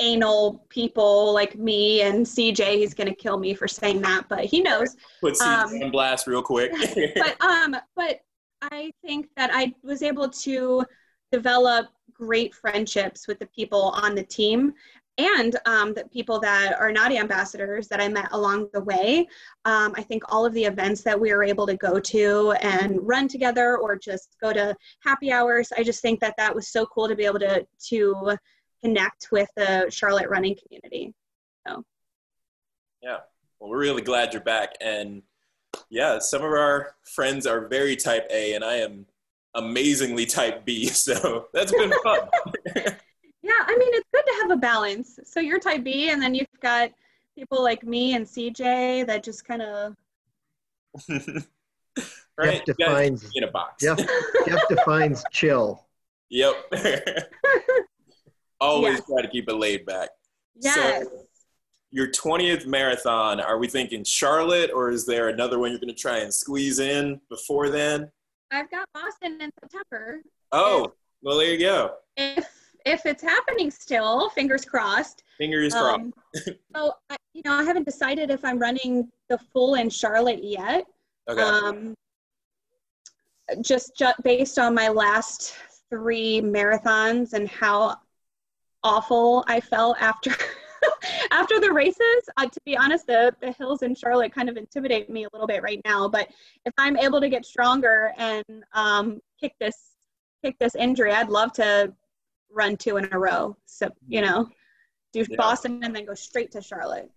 anal 0.00 0.64
people 0.68 1.32
like 1.32 1.56
me 1.56 2.02
and 2.02 2.24
CJ. 2.24 2.76
He's 2.76 2.94
gonna 2.94 3.14
kill 3.14 3.38
me 3.38 3.54
for 3.54 3.68
saying 3.68 4.00
that, 4.02 4.24
but 4.28 4.44
he 4.44 4.60
knows. 4.60 4.96
Put 5.20 5.34
CJ 5.34 5.64
um, 5.64 5.82
on 5.84 5.90
blast 5.90 6.26
real 6.26 6.42
quick. 6.42 6.72
but 7.16 7.40
um, 7.40 7.76
but 7.94 8.20
I 8.62 8.92
think 9.04 9.28
that 9.36 9.50
I 9.52 9.74
was 9.82 10.02
able 10.02 10.28
to 10.28 10.84
develop 11.32 11.86
great 12.12 12.54
friendships 12.54 13.26
with 13.26 13.38
the 13.38 13.46
people 13.46 13.94
on 13.96 14.14
the 14.14 14.22
team 14.22 14.74
and 15.18 15.56
um, 15.66 15.92
the 15.92 16.04
people 16.04 16.40
that 16.40 16.74
are 16.78 16.92
not 16.92 17.12
ambassadors 17.12 17.88
that 17.88 18.00
I 18.00 18.08
met 18.08 18.28
along 18.32 18.68
the 18.72 18.82
way. 18.82 19.28
Um, 19.64 19.92
I 19.96 20.02
think 20.02 20.22
all 20.28 20.46
of 20.46 20.54
the 20.54 20.64
events 20.64 21.02
that 21.02 21.18
we 21.18 21.32
were 21.32 21.42
able 21.42 21.66
to 21.66 21.76
go 21.76 22.00
to 22.00 22.52
and 22.62 22.98
run 23.06 23.28
together 23.28 23.76
or 23.76 23.96
just 23.96 24.36
go 24.40 24.52
to 24.52 24.74
happy 25.00 25.30
hours, 25.30 25.72
I 25.76 25.82
just 25.82 26.00
think 26.00 26.20
that 26.20 26.34
that 26.38 26.54
was 26.54 26.68
so 26.68 26.86
cool 26.86 27.08
to 27.08 27.14
be 27.14 27.24
able 27.24 27.40
to, 27.40 27.66
to 27.88 28.36
connect 28.82 29.28
with 29.30 29.48
the 29.56 29.86
Charlotte 29.90 30.30
running 30.30 30.56
community. 30.56 31.12
So. 31.66 31.84
Yeah, 33.02 33.18
well, 33.58 33.70
we're 33.70 33.78
really 33.78 34.02
glad 34.02 34.32
you're 34.32 34.42
back. 34.42 34.74
And 34.80 35.22
yeah, 35.90 36.18
some 36.18 36.42
of 36.42 36.50
our 36.50 36.94
friends 37.04 37.46
are 37.46 37.68
very 37.68 37.96
type 37.96 38.26
A, 38.30 38.54
and 38.54 38.64
I 38.64 38.76
am 38.76 39.06
amazingly 39.54 40.26
type 40.26 40.64
B. 40.64 40.88
So 41.00 41.46
that's 41.52 41.72
been 41.72 41.92
fun. 42.02 42.20
yeah, 42.76 43.62
I 43.66 43.76
mean, 43.78 43.94
it's 43.94 44.08
good 44.12 44.24
to 44.26 44.38
have 44.42 44.50
a 44.50 44.56
balance. 44.56 45.18
So 45.24 45.40
you're 45.40 45.58
type 45.58 45.84
B, 45.84 46.10
and 46.10 46.20
then 46.20 46.34
you've 46.34 46.46
got 46.60 46.90
people 47.36 47.62
like 47.62 47.84
me 47.84 48.14
and 48.14 48.26
CJ 48.26 49.06
that 49.06 49.22
just 49.22 49.44
kind 49.44 49.62
of. 49.62 49.96
right? 52.38 52.64
Jeff 52.66 52.76
defines 52.76 53.30
in 53.34 53.44
a 53.44 53.50
box. 53.50 53.82
Jeff, 53.82 53.98
Jeff 54.46 54.60
defines 54.68 55.24
chill. 55.32 55.86
Yep. 56.30 56.54
Always 58.60 58.98
yes. 58.98 59.06
try 59.06 59.22
to 59.22 59.28
keep 59.28 59.48
it 59.48 59.54
laid 59.54 59.86
back. 59.86 60.10
Yes. 60.60 61.04
So, 61.04 61.10
your 61.90 62.08
20th 62.08 62.66
marathon, 62.66 63.40
are 63.40 63.58
we 63.58 63.66
thinking 63.66 64.04
Charlotte 64.04 64.70
or 64.72 64.90
is 64.90 65.06
there 65.06 65.28
another 65.28 65.58
one 65.58 65.70
you're 65.70 65.80
going 65.80 65.88
to 65.88 65.94
try 65.94 66.18
and 66.18 66.32
squeeze 66.32 66.78
in 66.78 67.20
before 67.28 67.68
then? 67.68 68.10
I've 68.50 68.70
got 68.70 68.88
Boston 68.92 69.40
in 69.40 69.50
September. 69.60 70.22
Oh, 70.52 70.84
if, 70.84 70.90
well, 71.22 71.38
there 71.38 71.52
you 71.52 71.58
go. 71.58 71.94
If 72.16 72.48
if 72.86 73.06
it's 73.06 73.22
happening 73.22 73.70
still, 73.70 74.30
fingers 74.30 74.64
crossed. 74.64 75.22
Fingers 75.38 75.74
um, 75.74 76.12
crossed. 76.12 76.48
so, 76.76 76.94
I, 77.10 77.16
you 77.34 77.42
know, 77.44 77.52
I 77.52 77.62
haven't 77.62 77.84
decided 77.84 78.30
if 78.30 78.44
I'm 78.44 78.58
running 78.58 79.08
the 79.28 79.38
full 79.52 79.74
in 79.74 79.90
Charlotte 79.90 80.42
yet. 80.42 80.86
Okay. 81.28 81.42
Um, 81.42 81.94
just, 83.62 83.96
just 83.96 84.22
based 84.22 84.58
on 84.58 84.74
my 84.74 84.88
last 84.88 85.54
three 85.90 86.40
marathons 86.40 87.32
and 87.32 87.48
how 87.48 87.96
awful 88.82 89.44
I 89.46 89.60
felt 89.60 89.96
after 90.00 90.30
after 91.30 91.60
the 91.60 91.72
races, 91.72 92.28
uh, 92.36 92.46
to 92.46 92.60
be 92.64 92.76
honest, 92.76 93.06
the, 93.06 93.34
the 93.40 93.52
hills 93.52 93.82
in 93.82 93.94
Charlotte 93.94 94.32
kind 94.32 94.48
of 94.48 94.56
intimidate 94.56 95.08
me 95.08 95.24
a 95.24 95.28
little 95.32 95.46
bit 95.46 95.62
right 95.62 95.80
now. 95.84 96.08
But 96.08 96.28
if 96.64 96.72
I'm 96.76 96.96
able 96.96 97.20
to 97.20 97.28
get 97.28 97.44
stronger 97.44 98.12
and 98.18 98.44
um, 98.72 99.20
kick 99.40 99.54
this 99.60 99.76
kick 100.44 100.56
this 100.58 100.74
injury, 100.74 101.12
I'd 101.12 101.28
love 101.28 101.52
to 101.54 101.92
run 102.50 102.76
two 102.76 102.96
in 102.96 103.08
a 103.12 103.18
row. 103.18 103.56
So 103.66 103.90
you 104.08 104.22
know, 104.22 104.48
do 105.12 105.24
yeah. 105.28 105.36
Boston 105.36 105.80
and 105.84 105.94
then 105.94 106.06
go 106.06 106.14
straight 106.14 106.50
to 106.52 106.62
Charlotte. 106.62 107.10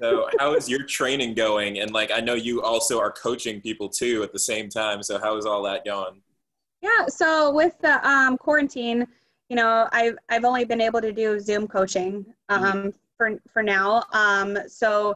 so 0.00 0.28
how 0.38 0.54
is 0.54 0.68
your 0.68 0.84
training 0.84 1.34
going? 1.34 1.78
And 1.78 1.92
like 1.92 2.10
I 2.10 2.20
know 2.20 2.34
you 2.34 2.62
also 2.62 2.98
are 2.98 3.12
coaching 3.12 3.60
people 3.60 3.88
too 3.88 4.22
at 4.22 4.32
the 4.32 4.38
same 4.38 4.68
time. 4.68 5.02
So 5.02 5.18
how 5.18 5.36
is 5.36 5.46
all 5.46 5.62
that 5.62 5.84
going? 5.84 6.22
Yeah. 6.82 7.06
So 7.06 7.52
with 7.52 7.78
the 7.80 8.06
um, 8.08 8.36
quarantine, 8.36 9.06
you 9.48 9.56
know, 9.56 9.88
I've 9.92 10.16
I've 10.28 10.44
only 10.44 10.64
been 10.64 10.80
able 10.80 11.00
to 11.00 11.12
do 11.12 11.38
Zoom 11.38 11.68
coaching 11.68 12.26
mm-hmm. 12.50 12.64
um. 12.64 12.92
For 13.18 13.38
for 13.52 13.62
now. 13.62 14.04
Um, 14.12 14.56
so 14.66 15.14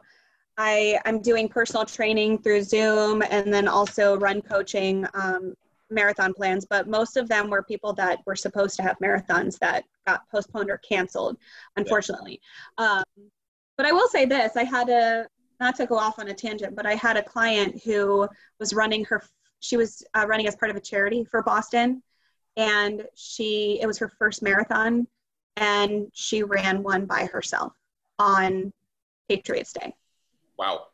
I 0.57 0.99
I'm 1.05 1.21
doing 1.21 1.49
personal 1.49 1.85
training 1.85 2.39
through 2.39 2.61
Zoom 2.61 3.23
and 3.23 3.51
then 3.51 3.67
also 3.67 4.17
run 4.19 4.41
coaching 4.41 5.07
um, 5.15 5.55
marathon 5.89 6.33
plans. 6.35 6.65
But 6.65 6.87
most 6.87 7.17
of 7.17 7.27
them 7.27 7.49
were 7.49 7.63
people 7.63 7.93
that 7.93 8.19
were 8.27 8.35
supposed 8.35 8.75
to 8.75 8.83
have 8.83 8.97
marathons 8.99 9.57
that 9.59 9.85
got 10.05 10.29
postponed 10.29 10.69
or 10.69 10.77
canceled, 10.77 11.37
unfortunately. 11.77 12.39
Yeah. 12.77 12.85
Um, 12.85 13.03
but 13.77 13.87
I 13.87 13.91
will 13.91 14.07
say 14.09 14.25
this: 14.25 14.55
I 14.55 14.63
had 14.63 14.89
a 14.89 15.27
not 15.59 15.75
to 15.77 15.87
go 15.87 15.97
off 15.97 16.19
on 16.19 16.27
a 16.27 16.33
tangent, 16.35 16.75
but 16.75 16.85
I 16.85 16.93
had 16.93 17.17
a 17.17 17.23
client 17.23 17.81
who 17.83 18.27
was 18.59 18.73
running 18.73 19.05
her. 19.05 19.23
She 19.61 19.77
was 19.77 20.03
uh, 20.13 20.27
running 20.27 20.45
as 20.47 20.55
part 20.55 20.69
of 20.69 20.77
a 20.77 20.81
charity 20.81 21.23
for 21.23 21.41
Boston 21.41 22.03
and 22.55 23.03
she 23.15 23.79
it 23.81 23.87
was 23.87 23.97
her 23.97 24.11
first 24.19 24.41
marathon 24.43 25.07
and 25.57 26.07
she 26.13 26.43
ran 26.43 26.83
one 26.83 27.05
by 27.05 27.25
herself 27.25 27.73
on 28.23 28.71
Patriots 29.27 29.73
Day. 29.73 29.93
Wow. 30.57 30.87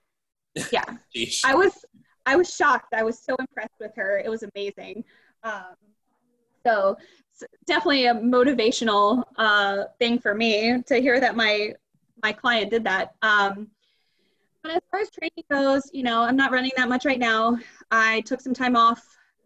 Yeah. 0.71 0.83
I 1.45 1.53
was 1.55 1.85
I 2.25 2.35
was 2.35 2.53
shocked. 2.53 2.93
I 2.93 3.03
was 3.03 3.19
so 3.19 3.35
impressed 3.39 3.79
with 3.79 3.91
her. 3.95 4.19
It 4.23 4.29
was 4.29 4.43
amazing. 4.43 5.03
Um, 5.43 5.75
so 6.65 6.97
definitely 7.65 8.07
a 8.07 8.13
motivational 8.13 9.23
uh, 9.37 9.85
thing 9.99 10.19
for 10.19 10.33
me 10.33 10.81
to 10.87 10.95
hear 10.95 11.19
that 11.19 11.35
my 11.35 11.73
my 12.21 12.33
client 12.33 12.71
did 12.71 12.83
that. 12.83 13.15
Um, 13.21 13.67
but 14.61 14.73
as 14.73 14.81
far 14.91 14.99
as 14.99 15.09
training 15.09 15.45
goes, 15.49 15.89
you 15.93 16.03
know, 16.03 16.21
I'm 16.21 16.35
not 16.35 16.51
running 16.51 16.71
that 16.75 16.89
much 16.89 17.05
right 17.05 17.19
now. 17.19 17.57
I 17.91 18.21
took 18.21 18.41
some 18.41 18.53
time 18.53 18.75
off 18.75 19.01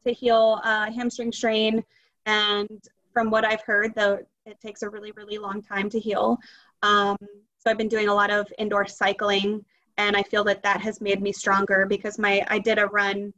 to 0.07 0.11
heal 0.11 0.59
a 0.63 0.91
hamstring 0.91 1.31
strain 1.31 1.83
and 2.25 2.81
from 3.13 3.29
what 3.29 3.45
I've 3.45 3.61
heard, 3.61 3.93
though, 3.95 4.19
it 4.45 4.59
takes 4.59 4.81
a 4.81 4.89
really, 4.89 5.11
really 5.11 5.37
long 5.37 5.61
time 5.61 5.89
to 5.91 5.99
heal. 5.99 6.37
Um, 6.81 7.17
so 7.63 7.71
I've 7.71 7.77
been 7.77 7.87
doing 7.87 8.09
a 8.09 8.13
lot 8.13 8.29
of 8.29 8.51
indoor 8.57 8.85
cycling, 8.85 9.63
and 9.97 10.17
I 10.17 10.23
feel 10.23 10.43
that 10.43 10.63
that 10.63 10.81
has 10.81 10.99
made 10.99 11.21
me 11.21 11.31
stronger 11.31 11.85
because 11.87 12.19
my 12.19 12.45
I 12.49 12.59
did 12.59 12.77
a 12.77 12.87
run 12.87 13.33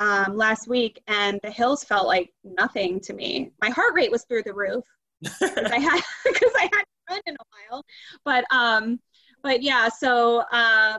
um, 0.00 0.36
last 0.36 0.66
week, 0.66 1.00
and 1.06 1.38
the 1.44 1.52
hills 1.52 1.84
felt 1.84 2.08
like 2.08 2.32
nothing 2.42 2.98
to 3.00 3.12
me. 3.12 3.52
My 3.62 3.70
heart 3.70 3.94
rate 3.94 4.10
was 4.10 4.24
through 4.24 4.42
the 4.42 4.54
roof 4.54 4.84
because 5.22 5.70
I 5.70 5.78
had 5.78 6.00
because 6.24 6.52
I 6.56 6.62
hadn't 6.62 6.88
run 7.08 7.20
in 7.26 7.34
a 7.34 7.44
while. 7.70 7.84
But 8.24 8.44
um, 8.50 8.98
but 9.40 9.62
yeah, 9.62 9.88
so 9.88 10.42
uh, 10.50 10.98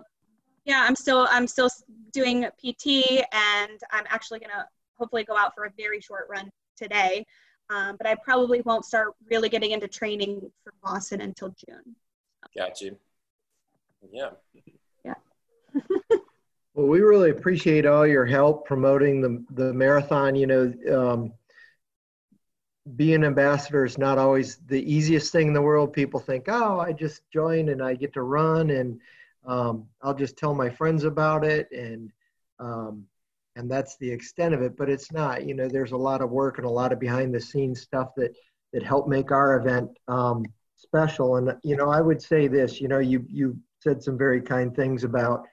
yeah, 0.63 0.86
I'm 0.88 0.96
still 0.96 1.28
I'm 1.30 1.48
still 1.48 1.70
doing 2.13 2.46
PT, 2.58 3.22
and 3.34 3.80
I'm 3.92 4.06
actually 4.08 4.40
gonna 4.40 4.66
hopefully 4.98 5.25
go 5.25 5.36
out 5.36 5.54
for 5.56 5.66
a 5.66 5.72
very 5.78 6.00
short 6.00 6.28
run 6.30 6.50
today. 6.78 7.25
Um, 7.70 7.98
but 7.98 8.08
I 8.08 8.16
probably 8.16 8.62
won't 8.62 8.86
start 8.86 9.10
really 9.30 9.50
getting 9.50 9.72
into 9.72 9.90
training 9.90 10.42
for 10.63 10.74
Boston 10.82 11.20
until 11.20 11.54
June. 11.68 11.96
Got 12.55 12.81
you. 12.81 12.98
Yeah. 14.12 14.31
Yeah. 15.05 15.13
well, 16.74 16.88
we 16.88 17.01
really 17.01 17.29
appreciate 17.29 17.86
all 17.86 18.05
your 18.05 18.25
help 18.25 18.65
promoting 18.65 19.21
the 19.21 19.43
the 19.51 19.74
marathon. 19.74 20.36
You 20.36 20.48
know, 20.48 20.74
um, 20.91 21.33
being 22.95 23.15
an 23.15 23.25
ambassador 23.25 23.86
is 23.86 23.98
not 23.98 24.17
always 24.17 24.57
the 24.67 24.81
easiest 24.91 25.31
thing 25.31 25.48
in 25.48 25.53
the 25.53 25.62
world. 25.62 25.93
People 25.93 26.19
think, 26.19 26.45
oh, 26.48 26.79
I 26.79 26.91
just 26.91 27.21
joined 27.31 27.69
and 27.69 27.81
I 27.81 27.93
get 27.93 28.13
to 28.13 28.24
run 28.24 28.71
and 28.71 29.00
um, 29.45 29.88
I'll 30.01 30.13
just 30.13 30.38
tell 30.38 30.53
my 30.53 30.69
friends 30.69 31.03
about 31.03 31.45
it 31.45 31.71
and 31.71 32.12
um, 32.60 33.05
and 33.55 33.69
that's 33.69 33.98
the 33.98 34.10
extent 34.10 34.53
of 34.53 34.62
it. 34.62 34.77
But 34.77 34.89
it's 34.89 35.12
not. 35.12 35.45
You 35.45 35.53
know, 35.53 35.67
there's 35.67 35.91
a 35.91 35.98
lot 35.98 36.21
of 36.21 36.31
work 36.31 36.57
and 36.57 36.65
a 36.65 36.69
lot 36.69 36.91
of 36.91 37.00
behind 37.00 37.33
the 37.33 37.39
scenes 37.39 37.81
stuff 37.81 38.15
that 38.15 38.36
that 38.74 38.83
help 38.83 39.07
make 39.07 39.31
our 39.31 39.57
event 39.57 39.89
um, 40.07 40.45
special. 40.82 41.38
And 41.38 41.56
you 41.64 41.76
know, 41.76 41.90
I 41.90 42.02
would 42.02 42.22
say 42.22 42.48
this. 42.48 42.82
You 42.82 42.88
know, 42.88 43.00
you 43.00 43.26
you 43.30 43.58
said 43.80 44.02
some 44.02 44.18
very 44.18 44.42
kind 44.42 44.76
things 44.76 45.04
about 45.04 45.46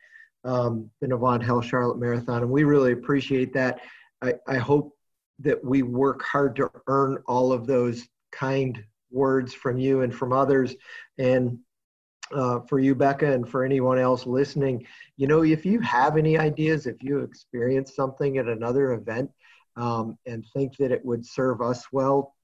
um, 0.44 0.90
the 1.00 1.06
Novant 1.06 1.42
Health 1.42 1.64
Charlotte 1.64 1.98
Marathon, 1.98 2.42
and 2.42 2.50
we 2.50 2.64
really 2.64 2.92
appreciate 2.92 3.52
that. 3.54 3.80
I, 4.22 4.34
I 4.46 4.56
hope 4.56 4.92
that 5.40 5.62
we 5.64 5.82
work 5.82 6.22
hard 6.22 6.56
to 6.56 6.70
earn 6.88 7.18
all 7.26 7.52
of 7.52 7.66
those 7.66 8.08
kind 8.32 8.82
words 9.10 9.54
from 9.54 9.78
you 9.78 10.02
and 10.02 10.14
from 10.14 10.32
others. 10.32 10.74
And 11.18 11.58
uh, 12.32 12.60
for 12.68 12.78
you, 12.78 12.94
Bekah, 12.94 13.34
and 13.34 13.48
for 13.48 13.64
anyone 13.64 13.98
else 13.98 14.26
listening, 14.26 14.86
you 15.16 15.26
know, 15.26 15.42
if 15.42 15.64
you 15.64 15.80
have 15.80 16.16
any 16.16 16.36
ideas, 16.36 16.86
if 16.86 17.02
you 17.02 17.20
experience 17.20 17.94
something 17.94 18.38
at 18.38 18.46
another 18.46 18.92
event 18.92 19.30
um, 19.76 20.18
and 20.26 20.44
think 20.52 20.76
that 20.76 20.92
it 20.92 21.04
would 21.04 21.24
serve 21.24 21.62
us 21.62 21.86
well, 21.90 22.34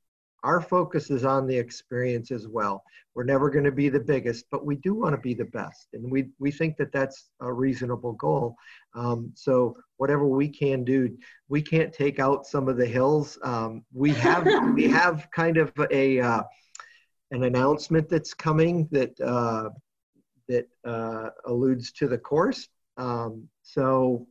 our 0.45 0.61
focus 0.61 1.11
is 1.11 1.25
on 1.25 1.47
the 1.47 1.57
experience 1.57 2.31
as 2.31 2.47
well. 2.47 2.85
We're 3.15 3.25
never 3.25 3.51
going 3.51 3.65
to 3.65 3.73
be 3.73 3.89
the 3.89 3.99
biggest, 4.01 4.45
but 4.51 4.67
we 4.67 4.77
do 4.77 4.95
want 4.95 5.15
to 5.15 5.21
be 5.21 5.35
the 5.35 5.47
best, 5.47 5.89
and 5.95 6.11
we 6.11 6.29
we 6.39 6.51
think 6.51 6.77
that 6.77 6.93
that's 6.93 7.31
a 7.41 7.53
reasonable 7.53 8.13
goal. 8.13 8.57
Um, 8.95 9.33
so 9.35 9.77
whatever 9.97 10.27
we 10.27 10.49
can 10.49 10.85
do, 10.85 11.17
we 11.49 11.63
can't 11.63 11.93
take 11.93 12.19
out 12.19 12.47
some 12.47 12.69
of 12.69 12.77
the 12.77 12.87
hills. 12.87 13.39
Um, 13.43 13.85
we 13.93 14.13
have 14.15 14.47
we 14.75 14.89
have 14.91 15.29
kind 15.35 15.57
of 15.57 15.73
a 15.91 16.21
uh, 16.21 16.43
an 17.31 17.45
announcement 17.45 18.09
that's 18.09 18.35
coming 18.35 18.89
that 18.91 19.19
uh, 19.21 19.71
that 20.49 20.69
uh, 20.85 21.31
alludes 21.47 21.93
to 21.93 22.07
the 22.09 22.19
course. 22.19 22.69
Um, 22.97 23.49
so 23.63 24.27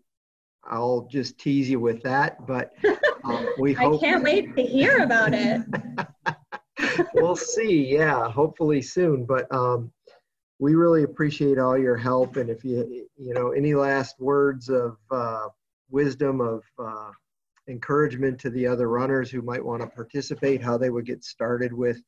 I'll 0.69 1.07
just 1.11 1.37
tease 1.37 1.69
you 1.69 1.79
with 1.79 2.01
that, 2.03 2.45
but 2.45 2.73
um, 3.23 3.47
we 3.59 3.73
hope. 3.73 4.01
I 4.01 4.05
can't 4.05 4.23
wait 4.23 4.55
to 4.55 4.63
hear 4.63 5.03
about 5.03 5.33
it. 5.33 5.61
we'll 7.15 7.35
see. 7.35 7.93
Yeah, 7.93 8.29
hopefully 8.29 8.81
soon. 8.81 9.25
But 9.25 9.53
um, 9.53 9.91
we 10.59 10.75
really 10.75 11.03
appreciate 11.03 11.57
all 11.57 11.77
your 11.77 11.97
help, 11.97 12.37
and 12.37 12.49
if 12.49 12.63
you 12.63 13.07
you 13.17 13.33
know 13.33 13.51
any 13.51 13.73
last 13.73 14.19
words 14.19 14.69
of 14.69 14.97
uh, 15.11 15.47
wisdom 15.89 16.41
of 16.41 16.63
uh, 16.79 17.11
encouragement 17.67 18.39
to 18.39 18.49
the 18.49 18.67
other 18.67 18.89
runners 18.89 19.29
who 19.29 19.41
might 19.41 19.63
want 19.63 19.81
to 19.81 19.87
participate, 19.87 20.61
how 20.61 20.77
they 20.77 20.89
would 20.89 21.05
get 21.05 21.23
started 21.23 21.73
with 21.73 22.01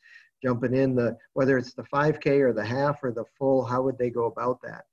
jumping 0.44 0.76
in 0.76 0.96
the 0.96 1.18
whether 1.34 1.58
it's 1.58 1.74
the 1.74 1.84
5K 1.84 2.42
or 2.42 2.54
the 2.54 2.66
half 2.66 3.04
or 3.04 3.12
the 3.12 3.26
full, 3.38 3.64
how 3.64 3.82
would 3.82 3.98
they 3.98 4.10
go 4.10 4.26
about 4.26 4.62
that? 4.62 4.86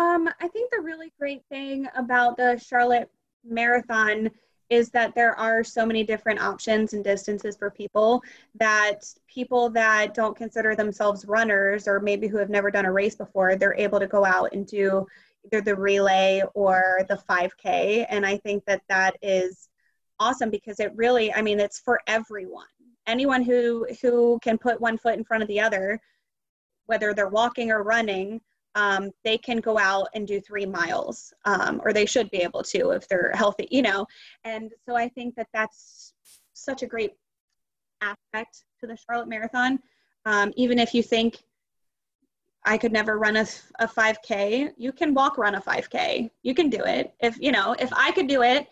Um, 0.00 0.30
I 0.40 0.48
think 0.48 0.70
the 0.70 0.80
really 0.80 1.12
great 1.18 1.42
thing 1.50 1.86
about 1.94 2.38
the 2.38 2.58
Charlotte 2.58 3.10
Marathon 3.44 4.30
is 4.70 4.88
that 4.92 5.14
there 5.14 5.38
are 5.38 5.62
so 5.62 5.84
many 5.84 6.04
different 6.04 6.40
options 6.40 6.94
and 6.94 7.04
distances 7.04 7.54
for 7.54 7.70
people 7.70 8.22
that 8.54 9.04
people 9.26 9.68
that 9.68 10.14
don't 10.14 10.34
consider 10.34 10.74
themselves 10.74 11.26
runners 11.26 11.86
or 11.86 12.00
maybe 12.00 12.28
who 12.28 12.38
have 12.38 12.48
never 12.48 12.70
done 12.70 12.86
a 12.86 12.92
race 12.92 13.14
before, 13.14 13.56
they're 13.56 13.74
able 13.74 14.00
to 14.00 14.06
go 14.06 14.24
out 14.24 14.54
and 14.54 14.66
do 14.66 15.06
either 15.44 15.60
the 15.60 15.76
relay 15.76 16.42
or 16.54 17.00
the 17.10 17.20
5K. 17.28 18.06
And 18.08 18.24
I 18.24 18.38
think 18.38 18.64
that 18.64 18.80
that 18.88 19.18
is 19.20 19.68
awesome 20.18 20.48
because 20.48 20.80
it 20.80 20.96
really, 20.96 21.30
I 21.30 21.42
mean, 21.42 21.60
it's 21.60 21.78
for 21.78 22.00
everyone. 22.06 22.64
Anyone 23.06 23.42
who 23.42 23.86
who 24.00 24.38
can 24.42 24.56
put 24.56 24.80
one 24.80 24.96
foot 24.96 25.18
in 25.18 25.24
front 25.24 25.42
of 25.42 25.48
the 25.48 25.60
other, 25.60 26.00
whether 26.86 27.12
they're 27.12 27.28
walking 27.28 27.70
or 27.70 27.82
running, 27.82 28.40
um, 28.74 29.10
they 29.24 29.36
can 29.38 29.58
go 29.58 29.78
out 29.78 30.08
and 30.14 30.26
do 30.26 30.40
three 30.40 30.66
miles, 30.66 31.32
um, 31.44 31.80
or 31.84 31.92
they 31.92 32.06
should 32.06 32.30
be 32.30 32.38
able 32.38 32.62
to 32.62 32.90
if 32.90 33.08
they're 33.08 33.32
healthy, 33.34 33.66
you 33.70 33.82
know. 33.82 34.06
And 34.44 34.70
so 34.86 34.96
I 34.96 35.08
think 35.08 35.34
that 35.36 35.48
that's 35.52 36.12
such 36.52 36.82
a 36.82 36.86
great 36.86 37.12
aspect 38.00 38.64
to 38.80 38.86
the 38.86 38.96
Charlotte 38.96 39.28
Marathon. 39.28 39.78
Um, 40.26 40.52
even 40.56 40.78
if 40.78 40.94
you 40.94 41.02
think 41.02 41.38
I 42.64 42.76
could 42.76 42.92
never 42.92 43.18
run 43.18 43.36
a, 43.36 43.46
a 43.78 43.88
5K, 43.88 44.72
you 44.76 44.92
can 44.92 45.14
walk 45.14 45.38
run 45.38 45.54
a 45.54 45.60
5K. 45.60 46.30
You 46.42 46.54
can 46.54 46.68
do 46.68 46.82
it. 46.84 47.14
If 47.20 47.40
you 47.40 47.52
know, 47.52 47.74
if 47.78 47.92
I 47.92 48.12
could 48.12 48.28
do 48.28 48.42
it, 48.42 48.68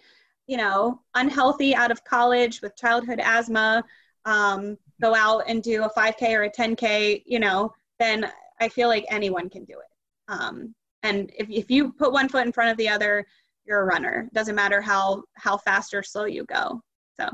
you 0.46 0.56
know, 0.56 1.00
unhealthy 1.14 1.74
out 1.74 1.90
of 1.90 2.04
college 2.04 2.61
with 2.62 2.76
childhood 2.76 3.20
asthma, 3.20 3.82
um, 4.24 4.76
go 5.00 5.14
out 5.14 5.44
and 5.46 5.62
do 5.62 5.84
a 5.84 5.90
5K 5.90 6.34
or 6.34 6.44
a 6.44 6.50
10K, 6.50 7.22
you 7.26 7.38
know, 7.38 7.72
then 7.98 8.30
I 8.61 8.68
feel 8.68 8.88
like 8.88 9.05
anyone 9.09 9.49
can 9.49 9.64
do 9.64 9.75
it. 9.75 10.33
Um, 10.33 10.75
and 11.03 11.31
if, 11.37 11.49
if 11.49 11.71
you 11.71 11.92
put 11.92 12.12
one 12.12 12.29
foot 12.29 12.47
in 12.47 12.53
front 12.53 12.71
of 12.71 12.77
the 12.77 12.88
other, 12.88 13.27
you're 13.64 13.81
a 13.81 13.85
runner. 13.85 14.27
It 14.27 14.35
doesn't 14.35 14.55
matter 14.55 14.81
how 14.81 15.23
how 15.35 15.59
fast 15.59 15.94
or 15.94 16.03
slow 16.03 16.25
you 16.25 16.44
go. 16.44 16.83
So. 17.16 17.29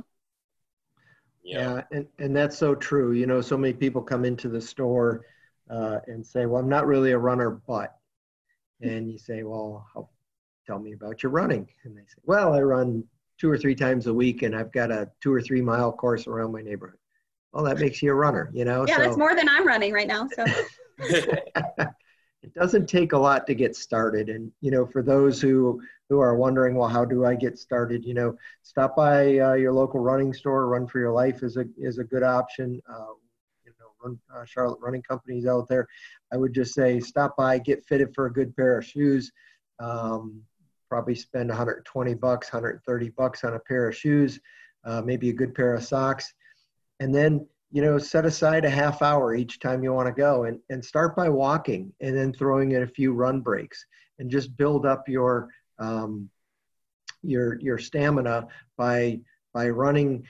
Yeah, 1.43 1.75
yeah 1.75 1.83
and, 1.93 2.07
and 2.19 2.37
that's 2.37 2.59
so 2.59 2.75
true. 2.75 3.13
You 3.13 3.27
know, 3.27 3.41
so 3.41 3.57
many 3.57 3.73
people 3.73 4.03
come 4.03 4.25
into 4.25 4.49
the 4.49 4.61
store 4.61 5.25
uh, 5.71 6.01
and 6.07 6.27
say, 6.27 6.47
"Well, 6.47 6.61
I'm 6.61 6.69
not 6.69 6.87
really 6.87 7.13
a 7.13 7.19
runner, 7.19 7.51
but," 7.67 7.97
and 8.83 9.11
you 9.11 9.19
say, 9.19 9.43
"Well, 9.45 9.87
how, 9.95 10.09
tell 10.67 10.79
me 10.79 10.93
about 10.93 11.23
your 11.23 11.33
running." 11.33 11.69
And 11.85 11.97
they 11.97 12.03
say, 12.03 12.21
"Well, 12.25 12.53
I 12.53 12.61
run 12.61 13.05
two 13.39 13.51
or 13.51 13.57
three 13.57 13.75
times 13.75 14.07
a 14.07 14.15
week, 14.15 14.43
and 14.43 14.55
I've 14.55 14.73
got 14.73 14.91
a 14.91 15.11
two 15.21 15.33
or 15.33 15.41
three 15.41 15.63
mile 15.63 15.93
course 15.93 16.27
around 16.27 16.53
my 16.53 16.63
neighborhood." 16.63 16.99
Well, 17.53 17.65
that 17.65 17.79
makes 17.79 18.03
you 18.03 18.11
a 18.11 18.15
runner, 18.15 18.51
you 18.53 18.65
know. 18.65 18.85
Yeah, 18.89 18.97
so. 18.97 19.03
that's 19.03 19.17
more 19.17 19.37
than 19.37 19.49
I'm 19.49 19.67
running 19.67 19.93
right 19.93 20.09
now. 20.09 20.29
So. 20.35 20.45
it 22.43 22.55
doesn't 22.55 22.87
take 22.89 23.13
a 23.13 23.19
lot 23.19 23.47
to 23.47 23.55
get 23.55 23.77
started. 23.77 24.29
And 24.29 24.51
you 24.61 24.71
know 24.71 24.87
for 24.87 25.03
those 25.03 25.41
who 25.41 25.81
who 26.09 26.21
are 26.21 26.37
wondering 26.37 26.77
well 26.77 26.89
how 26.89 27.05
do 27.05 27.25
i 27.25 27.35
get 27.35 27.59
started? 27.59 28.05
You 28.05 28.15
know 28.15 28.37
stop 28.63 28.97
by 28.97 29.39
uh, 29.39 29.55
your 29.55 29.73
local 29.73 30.01
running 30.01 30.33
store 30.33 30.69
run 30.69 30.87
for 30.87 30.99
your 30.99 31.13
life 31.13 31.43
is 31.43 31.57
a 31.57 31.65
is 31.79 31.99
a 31.99 32.05
good 32.05 32.23
option. 32.23 32.81
Uh, 32.89 33.15
you 33.65 33.73
know 33.79 33.87
run, 34.03 34.19
uh, 34.35 34.45
charlotte 34.45 34.81
running 34.81 35.03
companies 35.03 35.47
out 35.47 35.69
there. 35.69 35.87
I 36.33 36.37
would 36.37 36.55
just 36.55 36.75
say 36.75 37.01
stop 37.01 37.37
by 37.37 37.59
get 37.59 37.85
fitted 37.87 38.15
for 38.15 38.27
a 38.27 38.33
good 38.33 38.55
pair 38.57 38.79
of 38.79 38.85
shoes. 38.85 39.33
Um, 39.81 40.43
probably 40.89 41.15
spend 41.15 41.49
120 41.49 42.15
bucks 42.15 42.53
130 42.53 43.09
bucks 43.11 43.43
on 43.43 43.55
a 43.55 43.59
pair 43.59 43.89
of 43.89 43.97
shoes 43.97 44.39
uh, 44.85 45.03
maybe 45.05 45.31
a 45.31 45.35
good 45.35 45.55
pair 45.55 45.75
of 45.75 45.85
socks. 45.85 46.33
And 47.01 47.15
then 47.15 47.47
you 47.75 47.83
know, 47.83 47.99
set 47.99 48.25
aside 48.25 48.65
a 48.65 48.71
half 48.71 49.03
hour 49.03 49.35
each 49.35 49.59
time 49.59 49.83
you 49.83 49.93
want 49.93 50.07
to 50.07 50.13
go 50.13 50.45
and, 50.45 50.61
and 50.71 50.83
start 50.83 51.17
by 51.17 51.29
walking 51.29 51.93
and 52.01 52.17
then 52.17 52.33
throwing 52.33 52.71
in 52.71 52.85
a 52.85 52.87
few 52.87 53.13
run 53.13 53.41
breaks 53.41 53.85
and 54.21 54.31
just 54.31 54.57
build 54.57 54.87
up 54.87 55.09
your 55.09 55.49
um, 55.81 56.31
your 57.23 57.59
your 57.61 57.77
stamina 57.77 58.47
by 58.79 59.19
by 59.53 59.69
running 59.69 60.25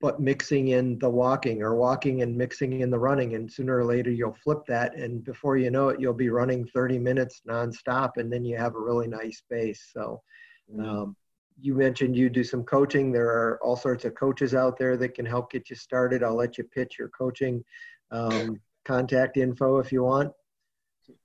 but 0.00 0.20
mixing 0.20 0.68
in 0.68 1.00
the 1.00 1.10
walking 1.10 1.62
or 1.62 1.74
walking 1.74 2.22
and 2.22 2.36
mixing 2.36 2.80
in 2.80 2.90
the 2.90 2.98
running 2.98 3.34
and 3.34 3.50
sooner 3.50 3.78
or 3.78 3.84
later 3.84 4.12
you'll 4.12 4.36
flip 4.44 4.64
that 4.68 4.94
and 4.94 5.24
before 5.24 5.56
you 5.56 5.68
know 5.68 5.88
it 5.88 5.98
you'll 5.98 6.14
be 6.14 6.28
running 6.28 6.64
30 6.66 6.96
minutes 6.96 7.42
nonstop 7.48 8.10
and 8.18 8.32
then 8.32 8.44
you 8.44 8.56
have 8.56 8.76
a 8.76 8.80
really 8.80 9.08
nice 9.08 9.42
pace 9.50 9.90
so 9.92 10.22
mm-hmm. 10.72 10.88
um, 10.88 11.16
you 11.60 11.74
mentioned 11.74 12.16
you 12.16 12.28
do 12.28 12.44
some 12.44 12.64
coaching. 12.64 13.12
There 13.12 13.28
are 13.28 13.58
all 13.62 13.76
sorts 13.76 14.04
of 14.04 14.14
coaches 14.14 14.54
out 14.54 14.78
there 14.78 14.96
that 14.96 15.14
can 15.14 15.26
help 15.26 15.50
get 15.50 15.70
you 15.70 15.76
started. 15.76 16.22
I'll 16.22 16.34
let 16.34 16.58
you 16.58 16.64
pitch 16.64 16.98
your 16.98 17.08
coaching 17.08 17.64
um, 18.10 18.60
contact 18.84 19.36
info 19.36 19.78
if 19.78 19.92
you 19.92 20.02
want. 20.02 20.32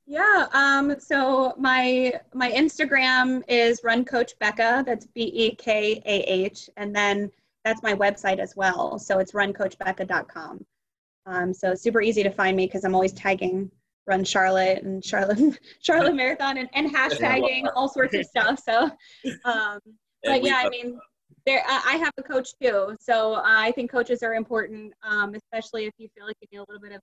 Yeah. 0.05 0.47
Um, 0.53 0.99
so 0.99 1.53
my 1.57 2.13
my 2.33 2.51
Instagram 2.51 3.43
is 3.47 3.81
Run 3.83 4.05
Coach 4.05 4.33
Bekah. 4.41 4.85
That's 4.85 5.05
B 5.05 5.31
E 5.33 5.55
K 5.55 6.01
A 6.05 6.19
H, 6.21 6.69
and 6.77 6.95
then 6.95 7.29
that's 7.65 7.83
my 7.83 7.93
website 7.93 8.39
as 8.39 8.55
well. 8.55 8.97
So 8.97 9.19
it's 9.19 9.33
runcoachbekah.com. 9.33 10.65
Um, 11.25 11.53
so 11.53 11.75
super 11.75 12.01
easy 12.01 12.23
to 12.23 12.31
find 12.31 12.55
me 12.55 12.65
because 12.65 12.85
I'm 12.85 12.95
always 12.95 13.11
tagging 13.11 13.69
Run 14.07 14.23
Charlotte 14.23 14.83
and 14.83 15.03
Charlotte 15.03 15.59
Charlotte 15.81 16.15
Marathon 16.15 16.57
and, 16.57 16.69
and 16.73 16.89
hashtagging 16.95 17.69
all 17.75 17.89
sorts 17.89 18.15
of 18.15 18.25
stuff. 18.25 18.61
So 18.65 18.89
um, 19.43 19.79
but 20.27 20.43
yeah, 20.43 20.61
I 20.63 20.69
mean, 20.69 20.99
there 21.45 21.63
I 21.67 21.97
have 21.97 22.13
a 22.17 22.23
coach 22.23 22.49
too, 22.61 22.95
so 22.99 23.35
uh, 23.35 23.41
I 23.45 23.71
think 23.71 23.91
coaches 23.91 24.21
are 24.21 24.35
important, 24.35 24.93
um, 25.03 25.33
especially 25.33 25.85
if 25.85 25.93
you 25.97 26.09
feel 26.15 26.25
like 26.25 26.35
you 26.41 26.47
need 26.51 26.59
a 26.59 26.65
little 26.67 26.81
bit 26.81 26.91
of 26.91 27.01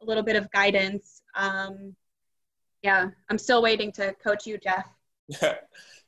a 0.00 0.04
little 0.04 0.22
bit 0.22 0.36
of 0.36 0.50
guidance. 0.50 1.22
Um, 1.34 1.94
yeah, 2.82 3.08
I'm 3.28 3.38
still 3.38 3.62
waiting 3.62 3.92
to 3.92 4.14
coach 4.14 4.46
you, 4.46 4.58
Jeff. 4.58 4.86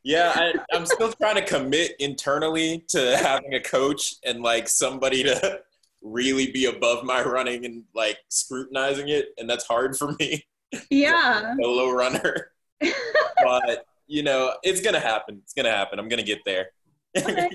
yeah, 0.03 0.33
I, 0.35 0.53
I'm 0.73 0.87
still 0.87 1.13
trying 1.13 1.37
to 1.37 1.45
commit 1.45 1.93
internally 1.99 2.85
to 2.89 3.17
having 3.17 3.55
a 3.55 3.61
coach 3.61 4.17
and 4.25 4.43
like 4.43 4.69
somebody 4.69 5.23
to 5.25 5.61
really 6.03 6.53
be 6.53 6.67
above 6.67 7.05
my 7.05 7.23
running 7.23 7.65
and 7.65 7.85
like 7.95 8.19
scrutinizing 8.29 9.09
it, 9.09 9.29
and 9.39 9.49
that's 9.49 9.67
hard 9.67 9.97
for 9.97 10.13
me. 10.19 10.45
Yeah. 10.91 11.55
Solo 11.63 11.93
runner, 11.93 12.51
but 12.81 13.87
you 14.07 14.23
know, 14.23 14.55
it's 14.63 14.81
gonna 14.81 15.01
happen. 15.01 15.41
It's 15.43 15.55
gonna 15.55 15.71
happen. 15.71 15.99
I'm 15.99 16.09
gonna 16.09 16.23
get 16.23 16.41
there. 16.45 16.69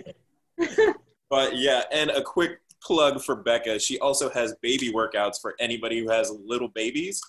but 1.30 1.56
yeah, 1.56 1.84
and 1.92 2.10
a 2.12 2.22
quick 2.22 2.60
plug 2.82 3.22
for 3.22 3.44
Bekah. 3.44 3.82
She 3.82 4.00
also 4.00 4.30
has 4.30 4.56
baby 4.62 4.92
workouts 4.92 5.42
for 5.42 5.56
anybody 5.60 6.00
who 6.00 6.10
has 6.10 6.32
little 6.46 6.70
babies. 6.70 7.22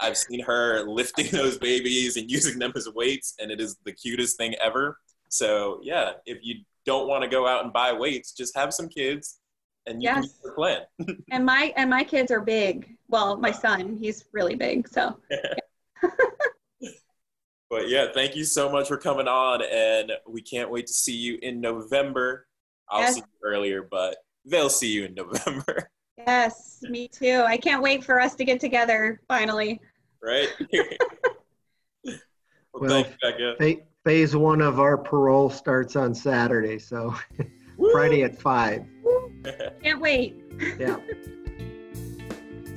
I've 0.00 0.16
seen 0.16 0.40
her 0.40 0.84
lifting 0.88 1.26
those 1.32 1.58
babies 1.58 2.16
and 2.16 2.30
using 2.30 2.58
them 2.58 2.72
as 2.76 2.88
weights, 2.94 3.34
and 3.40 3.50
it 3.50 3.60
is 3.60 3.76
the 3.84 3.92
cutest 3.92 4.36
thing 4.36 4.54
ever. 4.62 4.98
So 5.28 5.80
yeah, 5.82 6.12
if 6.24 6.38
you 6.42 6.56
don't 6.86 7.08
want 7.08 7.22
to 7.22 7.28
go 7.28 7.46
out 7.46 7.64
and 7.64 7.72
buy 7.72 7.92
weights, 7.92 8.32
just 8.32 8.56
have 8.56 8.72
some 8.72 8.88
kids, 8.88 9.40
and 9.86 10.02
you 10.02 10.08
yes. 10.08 10.38
can 10.42 10.54
plan. 10.54 10.80
and 11.30 11.44
my 11.44 11.72
and 11.76 11.90
my 11.90 12.04
kids 12.04 12.30
are 12.30 12.40
big. 12.40 12.96
Well, 13.08 13.36
my 13.36 13.50
son, 13.50 13.98
he's 14.00 14.24
really 14.32 14.54
big. 14.54 14.88
So. 14.88 15.18
Yeah. 15.30 15.54
But 17.70 17.88
yeah, 17.88 18.06
thank 18.12 18.34
you 18.34 18.44
so 18.44 18.70
much 18.70 18.88
for 18.88 18.96
coming 18.96 19.28
on, 19.28 19.62
and 19.62 20.12
we 20.26 20.40
can't 20.40 20.70
wait 20.70 20.86
to 20.86 20.92
see 20.92 21.16
you 21.16 21.38
in 21.42 21.60
November. 21.60 22.46
I'll 22.88 23.00
yes. 23.00 23.14
see 23.14 23.20
you 23.20 23.48
earlier, 23.48 23.82
but 23.82 24.16
they'll 24.44 24.70
see 24.70 24.90
you 24.92 25.04
in 25.04 25.14
November. 25.14 25.90
Yes, 26.26 26.80
me 26.82 27.06
too. 27.06 27.44
I 27.46 27.56
can't 27.56 27.80
wait 27.80 28.02
for 28.02 28.20
us 28.20 28.34
to 28.34 28.44
get 28.44 28.58
together 28.58 29.20
finally. 29.28 29.80
Right. 30.20 30.48
well, 32.74 33.06
well 33.22 33.66
phase 34.04 34.34
one 34.34 34.60
of 34.60 34.80
our 34.80 34.98
parole 34.98 35.48
starts 35.48 35.94
on 35.94 36.12
Saturday, 36.12 36.80
so 36.80 37.14
Friday 37.92 38.24
at 38.24 38.36
five. 38.36 38.84
Can't 39.80 40.00
wait. 40.00 40.42
Yeah. 40.76 40.96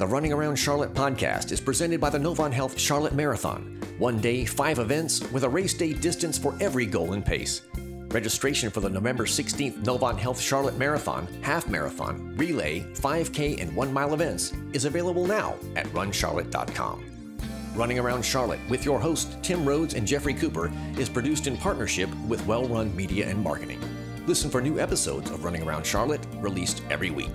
The 0.01 0.07
Running 0.07 0.33
Around 0.33 0.55
Charlotte 0.55 0.95
podcast 0.95 1.51
is 1.51 1.61
presented 1.61 2.01
by 2.01 2.09
the 2.09 2.17
Novant 2.17 2.53
Health 2.53 2.75
Charlotte 2.75 3.13
Marathon. 3.13 3.79
One 3.99 4.19
day, 4.19 4.45
five 4.45 4.79
events 4.79 5.21
with 5.31 5.43
a 5.43 5.49
race 5.49 5.75
day 5.75 5.93
distance 5.93 6.39
for 6.39 6.55
every 6.59 6.87
goal 6.87 7.13
and 7.13 7.23
pace. 7.23 7.61
Registration 8.09 8.71
for 8.71 8.79
the 8.79 8.89
November 8.89 9.27
16th 9.27 9.83
Novant 9.83 10.17
Health 10.17 10.41
Charlotte 10.41 10.75
Marathon, 10.75 11.27
Half 11.43 11.69
Marathon, 11.69 12.35
Relay, 12.35 12.79
5K, 12.95 13.61
and 13.61 13.75
1 13.75 13.93
mile 13.93 14.15
events 14.15 14.53
is 14.73 14.85
available 14.85 15.27
now 15.27 15.53
at 15.75 15.85
runcharlotte.com. 15.89 17.37
Running 17.75 17.99
Around 17.99 18.25
Charlotte 18.25 18.59
with 18.71 18.83
your 18.83 18.99
hosts 18.99 19.37
Tim 19.43 19.63
Rhodes 19.63 19.93
and 19.93 20.07
Jeffrey 20.07 20.33
Cooper 20.33 20.71
is 20.97 21.09
produced 21.09 21.45
in 21.45 21.55
partnership 21.57 22.09
with 22.27 22.43
Well 22.47 22.67
Run 22.67 22.95
Media 22.95 23.29
and 23.29 23.37
Marketing. 23.37 23.79
Listen 24.25 24.49
for 24.49 24.61
new 24.61 24.79
episodes 24.79 25.29
of 25.29 25.43
Running 25.43 25.61
Around 25.61 25.85
Charlotte 25.85 26.25
released 26.39 26.81
every 26.89 27.11
week. 27.11 27.29